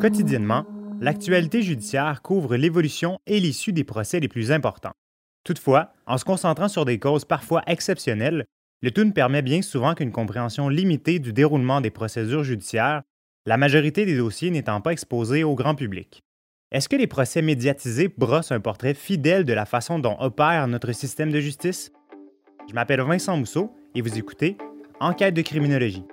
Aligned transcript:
Quotidiennement, 0.00 0.64
l'actualité 1.00 1.62
judiciaire 1.62 2.22
couvre 2.22 2.56
l'évolution 2.56 3.18
et 3.26 3.40
l'issue 3.40 3.72
des 3.72 3.84
procès 3.84 4.20
les 4.20 4.28
plus 4.28 4.52
importants. 4.52 4.92
Toutefois, 5.44 5.92
en 6.06 6.18
se 6.18 6.24
concentrant 6.24 6.68
sur 6.68 6.84
des 6.84 6.98
causes 6.98 7.24
parfois 7.24 7.62
exceptionnelles, 7.66 8.44
le 8.80 8.90
tout 8.90 9.04
ne 9.04 9.10
permet 9.10 9.42
bien 9.42 9.62
souvent 9.62 9.94
qu'une 9.94 10.12
compréhension 10.12 10.68
limitée 10.68 11.18
du 11.18 11.32
déroulement 11.32 11.80
des 11.80 11.90
procédures 11.90 12.44
judiciaires, 12.44 13.02
la 13.46 13.56
majorité 13.56 14.06
des 14.06 14.16
dossiers 14.16 14.50
n'étant 14.50 14.80
pas 14.80 14.92
exposés 14.92 15.42
au 15.42 15.54
grand 15.54 15.74
public. 15.74 16.22
Est-ce 16.70 16.88
que 16.88 16.96
les 16.96 17.06
procès 17.06 17.42
médiatisés 17.42 18.08
brossent 18.08 18.52
un 18.52 18.60
portrait 18.60 18.94
fidèle 18.94 19.44
de 19.44 19.52
la 19.54 19.64
façon 19.64 19.98
dont 19.98 20.16
opère 20.20 20.68
notre 20.68 20.92
système 20.92 21.32
de 21.32 21.40
justice? 21.40 21.90
Je 22.68 22.74
m'appelle 22.74 23.00
Vincent 23.00 23.36
Mousseau 23.36 23.74
et 23.94 24.02
vous 24.02 24.18
écoutez 24.18 24.58
Enquête 25.00 25.34
de 25.34 25.42
criminologie. 25.42 26.04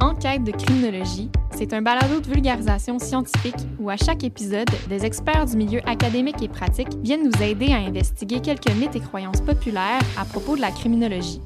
Enquête 0.00 0.44
de 0.44 0.50
criminologie, 0.50 1.30
c'est 1.56 1.72
un 1.72 1.80
balado 1.80 2.20
de 2.20 2.26
vulgarisation 2.26 2.98
scientifique 2.98 3.56
où 3.80 3.88
à 3.88 3.96
chaque 3.96 4.24
épisode, 4.24 4.68
des 4.90 5.06
experts 5.06 5.46
du 5.46 5.56
milieu 5.56 5.80
académique 5.88 6.42
et 6.42 6.48
pratique 6.48 6.94
viennent 7.02 7.24
nous 7.24 7.42
aider 7.42 7.72
à 7.72 7.78
investiguer 7.78 8.40
quelques 8.40 8.70
mythes 8.74 8.94
et 8.94 9.00
croyances 9.00 9.40
populaires 9.40 10.02
à 10.18 10.26
propos 10.26 10.54
de 10.54 10.60
la 10.60 10.70
criminologie. 10.70 11.40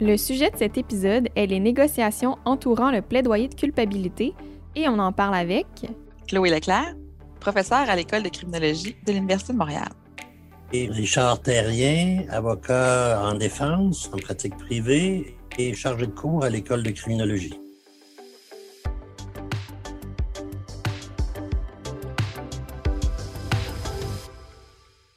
Le 0.00 0.16
sujet 0.16 0.50
de 0.50 0.56
cet 0.56 0.76
épisode 0.76 1.28
est 1.36 1.46
les 1.46 1.60
négociations 1.60 2.36
entourant 2.44 2.90
le 2.90 3.00
plaidoyer 3.00 3.46
de 3.46 3.54
culpabilité 3.54 4.34
et 4.74 4.88
on 4.88 4.98
en 4.98 5.12
parle 5.12 5.36
avec 5.36 5.66
Chloé 6.26 6.50
Leclerc, 6.50 6.94
professeure 7.38 7.88
à 7.88 7.94
l'École 7.94 8.24
de 8.24 8.28
criminologie 8.28 8.96
de 9.06 9.12
l'Université 9.12 9.52
de 9.52 9.58
Montréal. 9.58 9.88
Et 10.72 10.88
Richard 10.88 11.42
Terrien, 11.42 12.24
avocat 12.30 13.22
en 13.22 13.34
défense, 13.34 14.10
en 14.12 14.16
pratique 14.16 14.56
privée 14.56 15.36
et 15.58 15.74
chargé 15.74 16.06
de 16.06 16.12
cours 16.12 16.44
à 16.44 16.50
l'École 16.50 16.82
de 16.82 16.90
criminologie. 16.90 17.58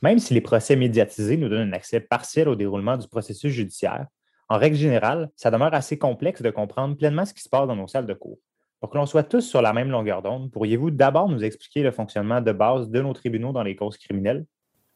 Même 0.01 0.19
si 0.19 0.33
les 0.33 0.41
procès 0.41 0.75
médiatisés 0.75 1.37
nous 1.37 1.49
donnent 1.49 1.69
un 1.69 1.73
accès 1.73 1.99
partiel 1.99 2.47
au 2.47 2.55
déroulement 2.55 2.97
du 2.97 3.07
processus 3.07 3.51
judiciaire, 3.51 4.05
en 4.49 4.57
règle 4.57 4.75
générale, 4.75 5.31
ça 5.35 5.49
demeure 5.49 5.73
assez 5.73 5.97
complexe 5.97 6.43
de 6.43 6.51
comprendre 6.51 6.95
pleinement 6.95 7.25
ce 7.25 7.33
qui 7.33 7.41
se 7.41 7.49
passe 7.49 7.67
dans 7.67 7.75
nos 7.75 7.87
salles 7.87 8.05
de 8.05 8.13
cours. 8.13 8.37
Pour 8.79 8.91
que 8.91 8.97
l'on 8.97 9.07
soit 9.07 9.23
tous 9.23 9.41
sur 9.41 9.63
la 9.63 9.73
même 9.73 9.89
longueur 9.89 10.21
d'onde, 10.21 10.51
pourriez-vous 10.51 10.91
d'abord 10.91 11.27
nous 11.27 11.43
expliquer 11.43 11.81
le 11.81 11.91
fonctionnement 11.91 12.41
de 12.41 12.51
base 12.51 12.89
de 12.89 13.01
nos 13.01 13.13
tribunaux 13.13 13.51
dans 13.51 13.63
les 13.63 13.75
causes 13.75 13.97
criminelles? 13.97 14.45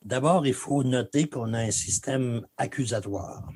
D'abord, 0.03 0.45
il 0.45 0.53
faut 0.53 0.83
noter 0.83 1.27
qu'on 1.27 1.53
a 1.53 1.59
un 1.59 1.71
système 1.71 2.45
accusatoire. 2.57 3.49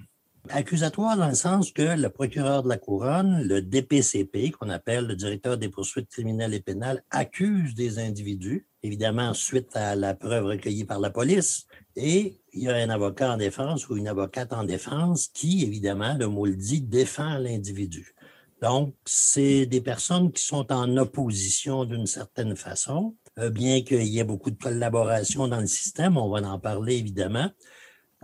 Accusatoire 0.50 1.16
dans 1.16 1.30
le 1.30 1.36
sens 1.36 1.72
que 1.72 1.98
le 1.98 2.10
procureur 2.10 2.64
de 2.64 2.70
la 2.70 2.78
couronne, 2.78 3.44
le 3.44 3.62
DPCP, 3.62 4.52
qu'on 4.52 4.70
appelle 4.70 5.08
le 5.08 5.16
directeur 5.16 5.58
des 5.58 5.70
poursuites 5.70 6.10
criminelles 6.10 6.54
et 6.54 6.60
pénales, 6.60 7.02
accuse 7.12 7.76
des 7.76 7.98
individus, 7.98 8.68
évidemment 8.84 9.34
suite 9.34 9.74
à 9.76 9.96
la 9.96 10.14
preuve 10.14 10.46
recueillie 10.46 10.84
par 10.84 11.00
la 11.00 11.12
police, 11.12 11.66
et 11.96 12.42
il 12.52 12.64
y 12.64 12.68
a 12.68 12.76
un 12.76 12.90
avocat 12.90 13.32
en 13.32 13.38
défense 13.38 13.88
ou 13.88 13.96
une 13.96 14.10
avocate 14.10 14.52
en 14.52 14.66
défense 14.66 15.30
qui, 15.34 15.64
évidemment, 15.64 16.16
le 16.20 16.28
mot 16.28 16.46
le 16.46 16.58
dit, 16.58 16.82
défend 16.82 17.38
l'individu. 17.38 18.14
Donc, 18.62 18.96
c'est 19.06 19.66
des 19.66 19.82
personnes 19.82 20.32
qui 20.32 20.44
sont 20.44 20.72
en 20.74 20.98
opposition 20.98 21.86
d'une 21.86 22.06
certaine 22.06 22.58
façon, 22.58 23.16
euh, 23.40 23.50
bien 23.50 23.82
qu'il 23.82 24.04
y 24.04 24.20
ait 24.20 24.26
beaucoup 24.26 24.52
de 24.52 24.62
collaboration 24.62 25.48
dans 25.48 25.62
le 25.62 25.68
système, 25.68 26.18
on 26.18 26.30
va 26.30 26.46
en 26.48 26.60
parler 26.60 26.98
évidemment. 26.98 27.50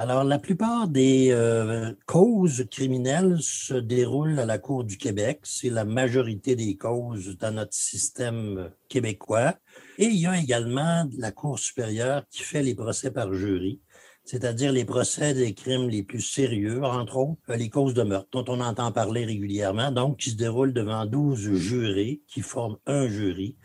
Alors, 0.01 0.23
la 0.23 0.39
plupart 0.39 0.87
des 0.87 1.27
euh, 1.31 1.91
causes 2.05 2.65
criminelles 2.71 3.35
se 3.41 3.73
déroulent 3.73 4.39
à 4.39 4.45
la 4.45 4.57
Cour 4.57 4.85
du 4.85 4.97
Québec. 4.97 5.41
C'est 5.43 5.69
la 5.69 5.83
majorité 5.83 6.55
des 6.55 6.77
causes 6.77 7.35
dans 7.37 7.51
notre 7.51 7.73
système 7.73 8.71
québécois. 8.87 9.55
Et 9.97 10.05
il 10.05 10.15
y 10.15 10.25
a 10.25 10.37
également 10.37 11.05
la 11.17 11.33
Cour 11.33 11.59
supérieure 11.59 12.23
qui 12.31 12.43
fait 12.43 12.63
les 12.63 12.75
procès 12.75 13.11
par 13.11 13.33
jury, 13.33 13.81
c'est-à-dire 14.23 14.71
les 14.71 14.85
procès 14.85 15.33
des 15.33 15.53
crimes 15.53 15.89
les 15.89 16.03
plus 16.03 16.21
sérieux, 16.21 16.81
entre 16.81 17.17
autres 17.17 17.53
les 17.53 17.69
causes 17.69 17.93
de 17.93 18.03
meurtre, 18.03 18.29
dont 18.31 18.45
on 18.47 18.61
entend 18.61 18.93
parler 18.93 19.25
régulièrement, 19.25 19.91
donc 19.91 20.19
qui 20.19 20.29
se 20.29 20.37
déroulent 20.37 20.73
devant 20.73 21.05
12 21.05 21.55
jurés 21.55 22.21
qui 22.25 22.39
forment 22.39 22.77
un 22.85 23.09
jury 23.09 23.57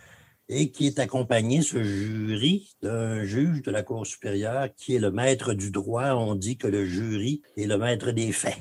et 0.48 0.70
qui 0.70 0.86
est 0.86 0.98
accompagné, 0.98 1.62
ce 1.62 1.82
jury, 1.82 2.74
d'un 2.82 3.24
juge 3.24 3.62
de 3.62 3.70
la 3.70 3.82
Cour 3.82 4.06
supérieure 4.06 4.68
qui 4.76 4.94
est 4.94 4.98
le 4.98 5.10
maître 5.10 5.54
du 5.54 5.70
droit. 5.70 6.12
On 6.14 6.34
dit 6.34 6.56
que 6.56 6.66
le 6.66 6.84
jury 6.84 7.42
est 7.56 7.66
le 7.66 7.78
maître 7.78 8.10
des 8.10 8.32
faits. 8.32 8.58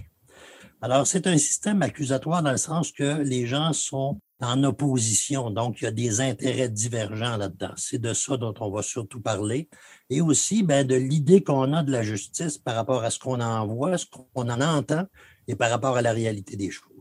Alors, 0.81 1.07
c'est 1.07 1.27
un 1.27 1.37
système 1.37 1.81
accusatoire 1.81 2.43
dans 2.43 2.51
le 2.51 2.57
sens 2.57 2.91
que 2.91 3.21
les 3.21 3.45
gens 3.45 3.71
sont 3.71 4.19
en 4.41 4.63
opposition, 4.65 5.49
donc 5.49 5.79
il 5.79 5.85
y 5.85 5.87
a 5.87 5.91
des 5.91 6.19
intérêts 6.19 6.67
divergents 6.67 7.37
là-dedans. 7.37 7.71
C'est 7.77 8.01
de 8.01 8.13
ça 8.13 8.35
dont 8.35 8.53
on 8.59 8.69
va 8.69 8.81
surtout 8.81 9.21
parler. 9.21 9.69
Et 10.09 10.19
aussi 10.19 10.63
ben, 10.63 10.85
de 10.85 10.95
l'idée 10.95 11.41
qu'on 11.41 11.71
a 11.73 11.83
de 11.83 11.91
la 11.91 12.03
justice 12.03 12.57
par 12.57 12.75
rapport 12.75 13.03
à 13.03 13.09
ce 13.09 13.19
qu'on 13.19 13.39
en 13.39 13.65
voit, 13.65 13.97
ce 13.97 14.05
qu'on 14.05 14.49
en 14.49 14.59
entend 14.59 15.05
et 15.47 15.55
par 15.55 15.69
rapport 15.69 15.95
à 15.95 16.01
la 16.01 16.11
réalité 16.11 16.57
des 16.57 16.69
choses. 16.69 16.92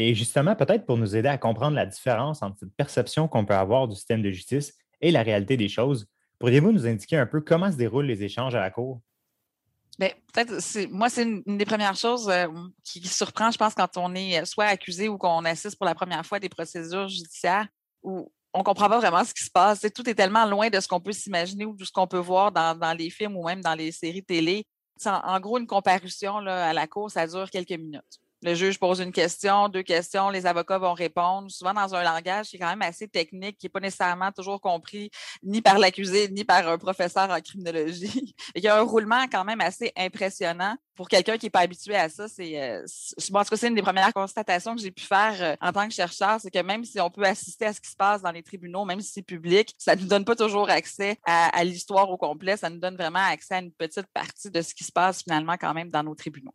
Et 0.00 0.14
justement, 0.14 0.54
peut-être 0.54 0.86
pour 0.86 0.96
nous 0.96 1.16
aider 1.16 1.28
à 1.28 1.38
comprendre 1.38 1.74
la 1.74 1.84
différence 1.84 2.40
entre 2.40 2.56
cette 2.60 2.72
perception 2.76 3.26
qu'on 3.26 3.44
peut 3.44 3.56
avoir 3.56 3.88
du 3.88 3.96
système 3.96 4.22
de 4.22 4.30
justice 4.30 4.72
et 5.00 5.10
la 5.10 5.24
réalité 5.24 5.56
des 5.56 5.68
choses, 5.68 6.06
pourriez-vous 6.38 6.70
nous 6.70 6.86
indiquer 6.86 7.16
un 7.16 7.26
peu 7.26 7.40
comment 7.40 7.72
se 7.72 7.76
déroulent 7.76 8.06
les 8.06 8.22
échanges 8.22 8.54
à 8.54 8.60
la 8.60 8.70
Cour? 8.70 9.00
Bien, 9.98 10.10
peut-être, 10.32 10.52
moi, 10.92 11.08
c'est 11.08 11.24
une, 11.24 11.42
des 11.44 11.64
premières 11.64 11.96
choses 11.96 12.28
euh, 12.28 12.46
qui, 12.84 13.08
surprend, 13.08 13.50
je 13.50 13.58
pense, 13.58 13.74
quand 13.74 13.96
on 13.96 14.14
est 14.14 14.44
soit 14.44 14.66
accusé 14.66 15.08
ou 15.08 15.18
qu'on 15.18 15.44
assiste 15.44 15.76
pour 15.76 15.86
la 15.86 15.96
première 15.96 16.24
fois 16.24 16.36
à 16.36 16.40
des 16.40 16.48
procédures 16.48 17.08
judiciaires 17.08 17.66
où 18.04 18.30
on 18.54 18.60
ne 18.60 18.64
comprend 18.64 18.88
pas 18.88 19.00
vraiment 19.00 19.24
ce 19.24 19.34
qui 19.34 19.42
se 19.42 19.50
passe. 19.50 19.84
tout 19.92 20.08
est 20.08 20.14
tellement 20.14 20.46
loin 20.46 20.70
de 20.70 20.78
ce 20.78 20.86
qu'on 20.86 21.00
peut 21.00 21.10
s'imaginer 21.10 21.64
ou 21.66 21.74
de 21.74 21.84
ce 21.84 21.90
qu'on 21.90 22.06
peut 22.06 22.18
voir 22.18 22.52
dans, 22.52 22.96
les 22.96 23.10
films 23.10 23.36
ou 23.36 23.44
même 23.44 23.62
dans 23.62 23.74
les 23.74 23.90
séries 23.90 24.22
télé. 24.22 24.64
En, 25.04 25.40
gros, 25.40 25.58
une 25.58 25.66
comparution 25.66 26.36
à 26.36 26.72
la 26.72 26.86
Cour, 26.86 27.10
ça 27.10 27.26
dure 27.26 27.50
quelques 27.50 27.72
minutes. 27.72 28.20
Le 28.42 28.54
juge 28.54 28.78
pose 28.78 29.00
une 29.00 29.10
question, 29.10 29.68
deux 29.68 29.82
questions, 29.82 30.30
les 30.30 30.46
avocats 30.46 30.78
vont 30.78 30.94
répondre, 30.94 31.50
souvent 31.50 31.74
dans 31.74 31.92
un 31.92 32.04
langage 32.04 32.46
qui 32.46 32.56
est 32.56 32.58
quand 32.60 32.68
même 32.68 32.82
assez 32.82 33.08
technique, 33.08 33.58
qui 33.58 33.66
n'est 33.66 33.70
pas 33.70 33.80
nécessairement 33.80 34.30
toujours 34.30 34.60
compris 34.60 35.10
ni 35.42 35.60
par 35.60 35.78
l'accusé, 35.78 36.28
ni 36.28 36.44
par 36.44 36.68
un 36.68 36.78
professeur 36.78 37.28
en 37.30 37.40
criminologie. 37.40 38.36
Il 38.54 38.62
y 38.62 38.68
a 38.68 38.78
un 38.78 38.82
roulement 38.82 39.24
quand 39.30 39.44
même 39.44 39.60
assez 39.60 39.92
impressionnant. 39.96 40.76
Pour 40.94 41.08
quelqu'un 41.08 41.36
qui 41.36 41.46
n'est 41.46 41.50
pas 41.50 41.60
habitué 41.60 41.96
à 41.96 42.08
ça, 42.08 42.28
c'est, 42.28 42.60
euh, 42.60 42.84
en 43.32 43.42
tout 43.42 43.50
cas, 43.50 43.56
c'est 43.56 43.68
une 43.68 43.74
des 43.74 43.82
premières 43.82 44.12
constatations 44.12 44.74
que 44.74 44.82
j'ai 44.82 44.90
pu 44.90 45.04
faire 45.04 45.34
euh, 45.40 45.56
en 45.60 45.72
tant 45.72 45.88
que 45.88 45.94
chercheur, 45.94 46.40
c'est 46.40 46.50
que 46.50 46.62
même 46.62 46.84
si 46.84 47.00
on 47.00 47.10
peut 47.10 47.24
assister 47.24 47.66
à 47.66 47.72
ce 47.72 47.80
qui 47.80 47.90
se 47.90 47.96
passe 47.96 48.22
dans 48.22 48.32
les 48.32 48.42
tribunaux, 48.42 48.84
même 48.84 49.00
si 49.00 49.12
c'est 49.12 49.22
public, 49.22 49.74
ça 49.78 49.96
ne 49.96 50.02
nous 50.02 50.08
donne 50.08 50.24
pas 50.24 50.36
toujours 50.36 50.70
accès 50.70 51.18
à 51.24 51.62
l'histoire 51.64 52.08
au 52.10 52.16
complet, 52.16 52.56
ça 52.56 52.70
nous 52.70 52.78
donne 52.78 52.96
vraiment 52.96 53.18
accès 53.18 53.54
à 53.54 53.58
une 53.58 53.72
petite 53.72 54.06
partie 54.14 54.50
de 54.50 54.62
ce 54.62 54.74
qui 54.74 54.84
se 54.84 54.92
passe 54.92 55.22
finalement 55.22 55.56
quand 55.60 55.74
même 55.74 55.90
dans 55.90 56.02
nos 56.02 56.14
tribunaux. 56.14 56.54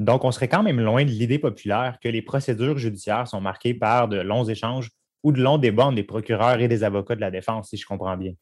Donc, 0.00 0.24
on 0.24 0.32
serait 0.32 0.48
quand 0.48 0.62
même 0.62 0.80
loin 0.80 1.04
de 1.04 1.10
l'idée 1.10 1.38
populaire 1.38 1.98
que 2.02 2.08
les 2.08 2.22
procédures 2.22 2.78
judiciaires 2.78 3.28
sont 3.28 3.42
marquées 3.42 3.74
par 3.74 4.08
de 4.08 4.16
longs 4.16 4.46
échanges 4.46 4.90
ou 5.22 5.30
de 5.30 5.42
longs 5.42 5.58
débats 5.58 5.84
entre 5.84 5.96
des 5.96 6.04
procureurs 6.04 6.58
et 6.58 6.68
des 6.68 6.84
avocats 6.84 7.16
de 7.16 7.20
la 7.20 7.30
défense, 7.30 7.68
si 7.68 7.76
je 7.76 7.84
comprends 7.84 8.16
bien. 8.16 8.32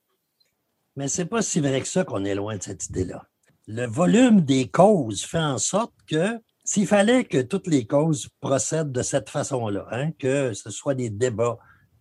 Mais 0.95 1.09
c'est 1.09 1.27
pas 1.27 1.43
si 1.43 1.59
vrai 1.59 1.81
que 1.81 1.89
ça 1.89 2.05
qu'on 2.05 2.25
est 2.25 2.37
loin 2.37 2.57
de 2.57 2.63
cette 2.63 2.87
idée-là. 2.87 3.25
Le 3.67 3.87
volume 3.87 4.43
des 4.43 4.69
causes 4.69 5.25
fait 5.25 5.41
en 5.41 5.59
sorte 5.59 5.95
que 6.07 6.39
s'il 6.63 6.87
fallait 6.87 7.25
que 7.25 7.43
toutes 7.43 7.67
les 7.67 7.89
causes 7.89 8.29
procèdent 8.41 8.93
de 8.93 9.03
cette 9.03 9.29
façon-là, 9.29 9.85
hein, 9.91 10.13
que 10.13 10.53
ce 10.53 10.71
soit 10.71 10.95
des 10.95 11.11
débats, 11.11 11.59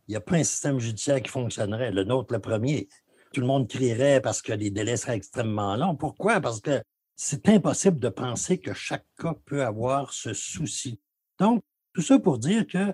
il 0.08 0.12
n'y 0.12 0.18
a 0.18 0.22
pas 0.22 0.36
un 0.36 0.44
système 0.44 0.80
judiciaire 0.80 1.20
qui 1.20 1.32
fonctionnerait. 1.32 1.92
Le 1.92 2.04
nôtre, 2.04 2.32
le 2.32 2.40
premier, 2.40 2.88
tout 3.34 3.42
le 3.42 3.48
monde 3.48 3.68
crierait 3.68 4.22
parce 4.22 4.44
que 4.44 4.54
les 4.54 4.70
délais 4.70 4.98
seraient 4.98 5.16
extrêmement 5.16 5.76
longs. 5.76 5.96
Pourquoi? 5.96 6.42
Parce 6.42 6.62
que 6.62 6.80
c'est 7.18 7.50
impossible 7.50 8.00
de 8.00 8.10
penser 8.10 8.60
que 8.60 8.74
chaque 8.74 9.06
cas 9.18 9.36
peut 9.46 9.66
avoir 9.66 10.14
ce 10.14 10.34
souci. 10.34 11.02
Donc, 11.40 11.64
tout 11.94 12.04
ça 12.04 12.20
pour 12.20 12.38
dire 12.38 12.66
que 12.68 12.94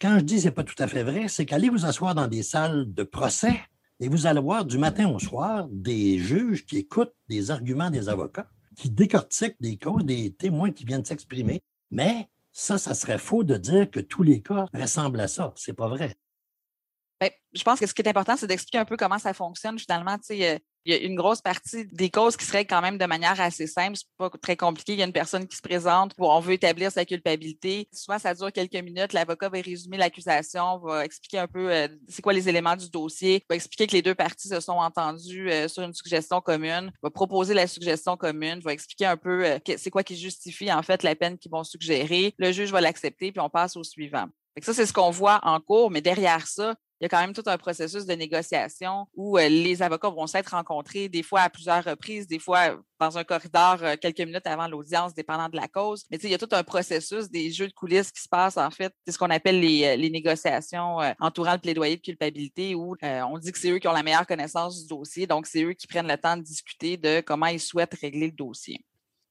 quand 0.00 0.18
je 0.18 0.24
dis 0.24 0.40
c'est 0.42 0.50
pas 0.50 0.64
tout 0.64 0.80
à 0.80 0.86
fait 0.86 1.02
vrai, 1.02 1.28
c'est 1.28 1.46
qu'allez 1.46 1.70
vous 1.70 1.86
asseoir 1.86 2.14
dans 2.14 2.28
des 2.28 2.42
salles 2.42 2.92
de 2.92 3.02
procès 3.02 3.58
et 4.00 4.08
vous 4.08 4.26
allez 4.26 4.40
voir 4.40 4.66
du 4.66 4.76
matin 4.76 5.08
au 5.08 5.18
soir 5.18 5.66
des 5.70 6.18
juges 6.18 6.66
qui 6.66 6.76
écoutent 6.76 7.14
des 7.28 7.50
arguments 7.50 7.90
des 7.90 8.10
avocats, 8.10 8.48
qui 8.76 8.90
décortiquent 8.90 9.60
des 9.60 9.78
causes, 9.78 10.04
des 10.04 10.34
témoins 10.34 10.70
qui 10.70 10.84
viennent 10.84 11.04
s'exprimer. 11.04 11.62
Mais 11.90 12.28
ça, 12.52 12.76
ça 12.76 12.92
serait 12.92 13.18
faux 13.18 13.44
de 13.44 13.56
dire 13.56 13.90
que 13.90 14.00
tous 14.00 14.22
les 14.22 14.42
cas 14.42 14.66
ressemblent 14.74 15.20
à 15.20 15.28
ça. 15.28 15.54
C'est 15.56 15.72
pas 15.72 15.88
vrai. 15.88 16.14
Ben, 17.18 17.30
je 17.54 17.62
pense 17.62 17.80
que 17.80 17.86
ce 17.86 17.94
qui 17.94 18.02
est 18.02 18.08
important, 18.08 18.36
c'est 18.36 18.46
d'expliquer 18.46 18.78
un 18.78 18.84
peu 18.84 18.98
comment 18.98 19.18
ça 19.18 19.32
fonctionne. 19.32 19.78
Finalement, 19.78 20.18
tu 20.18 20.24
sais, 20.24 20.54
euh, 20.54 20.58
il 20.84 20.94
y 20.94 20.96
a 20.96 21.00
une 21.00 21.16
grosse 21.16 21.40
partie 21.40 21.86
des 21.92 22.10
causes 22.10 22.36
qui 22.36 22.44
seraient 22.44 22.64
quand 22.64 22.82
même 22.82 22.98
de 22.98 23.06
manière 23.06 23.40
assez 23.40 23.66
simple. 23.66 23.96
C'est 23.96 24.06
pas 24.18 24.30
très 24.42 24.56
compliqué. 24.56 24.92
Il 24.92 24.98
y 24.98 25.02
a 25.02 25.06
une 25.06 25.12
personne 25.12 25.46
qui 25.46 25.56
se 25.56 25.62
présente 25.62 26.12
où 26.18 26.26
on 26.26 26.40
veut 26.40 26.52
établir 26.52 26.92
sa 26.92 27.04
culpabilité. 27.04 27.88
Souvent, 27.92 28.18
ça 28.18 28.34
dure 28.34 28.52
quelques 28.52 28.74
minutes. 28.74 29.12
L'avocat 29.12 29.48
va 29.48 29.60
résumer 29.60 29.96
l'accusation, 29.96 30.78
va 30.78 31.04
expliquer 31.04 31.38
un 31.38 31.46
peu 31.46 31.72
euh, 31.72 31.88
c'est 32.08 32.22
quoi 32.22 32.32
les 32.32 32.48
éléments 32.48 32.76
du 32.76 32.90
dossier, 32.90 33.44
va 33.48 33.56
expliquer 33.56 33.86
que 33.86 33.92
les 33.92 34.02
deux 34.02 34.14
parties 34.14 34.48
se 34.48 34.60
sont 34.60 34.72
entendues 34.72 35.50
euh, 35.50 35.68
sur 35.68 35.82
une 35.82 35.94
suggestion 35.94 36.40
commune, 36.40 36.92
va 37.02 37.10
proposer 37.10 37.54
la 37.54 37.66
suggestion 37.66 38.16
commune, 38.16 38.60
va 38.60 38.72
expliquer 38.72 39.06
un 39.06 39.16
peu 39.16 39.46
euh, 39.46 39.58
c'est 39.76 39.90
quoi 39.90 40.02
qui 40.02 40.16
justifie 40.16 40.70
en 40.70 40.82
fait 40.82 41.02
la 41.02 41.14
peine 41.14 41.38
qu'ils 41.38 41.50
vont 41.50 41.64
suggérer. 41.64 42.34
Le 42.38 42.52
juge 42.52 42.70
va 42.70 42.80
l'accepter, 42.80 43.32
puis 43.32 43.40
on 43.40 43.48
passe 43.50 43.76
au 43.76 43.84
suivant. 43.84 44.26
ça, 44.60 44.74
c'est 44.74 44.86
ce 44.86 44.92
qu'on 44.92 45.10
voit 45.10 45.40
en 45.42 45.60
cours, 45.60 45.90
mais 45.90 46.02
derrière 46.02 46.46
ça, 46.46 46.74
il 47.00 47.04
y 47.04 47.06
a 47.06 47.08
quand 47.08 47.20
même 47.20 47.32
tout 47.32 47.42
un 47.46 47.58
processus 47.58 48.06
de 48.06 48.14
négociation 48.14 49.06
où 49.14 49.36
euh, 49.36 49.48
les 49.48 49.82
avocats 49.82 50.10
vont 50.10 50.26
s'être 50.26 50.50
rencontrés 50.50 51.08
des 51.08 51.22
fois 51.22 51.40
à 51.40 51.50
plusieurs 51.50 51.82
reprises, 51.82 52.26
des 52.28 52.38
fois 52.38 52.76
dans 53.00 53.18
un 53.18 53.24
corridor 53.24 53.78
euh, 53.82 53.96
quelques 54.00 54.20
minutes 54.20 54.46
avant 54.46 54.68
l'audience, 54.68 55.12
dépendant 55.12 55.48
de 55.48 55.56
la 55.56 55.66
cause. 55.66 56.04
Mais 56.10 56.18
il 56.22 56.30
y 56.30 56.34
a 56.34 56.38
tout 56.38 56.48
un 56.52 56.62
processus, 56.62 57.28
des 57.28 57.50
jeux 57.50 57.66
de 57.66 57.72
coulisses 57.72 58.12
qui 58.12 58.22
se 58.22 58.28
passent 58.28 58.56
en 58.56 58.70
fait. 58.70 58.92
C'est 59.04 59.12
ce 59.12 59.18
qu'on 59.18 59.30
appelle 59.30 59.60
les, 59.60 59.84
euh, 59.84 60.10
négociations 60.14 60.98
entourant 61.18 61.54
le 61.54 61.58
plaidoyer 61.58 61.96
de 61.96 62.02
culpabilité 62.02 62.74
où 62.76 62.94
on 63.02 63.38
dit 63.38 63.50
que 63.50 63.58
c'est 63.58 63.70
eux 63.70 63.78
qui 63.78 63.88
ont 63.88 63.92
la 63.92 64.04
meilleure 64.04 64.26
connaissance 64.26 64.82
du 64.82 64.86
dossier. 64.86 65.26
Donc, 65.26 65.46
c'est 65.46 65.64
eux 65.64 65.72
qui 65.72 65.88
prennent 65.88 66.06
le 66.06 66.16
temps 66.16 66.36
de 66.36 66.42
discuter 66.42 66.96
de 66.96 67.20
comment 67.20 67.46
ils 67.46 67.60
souhaitent 67.60 67.94
régler 68.00 68.26
le 68.26 68.32
dossier. 68.32 68.84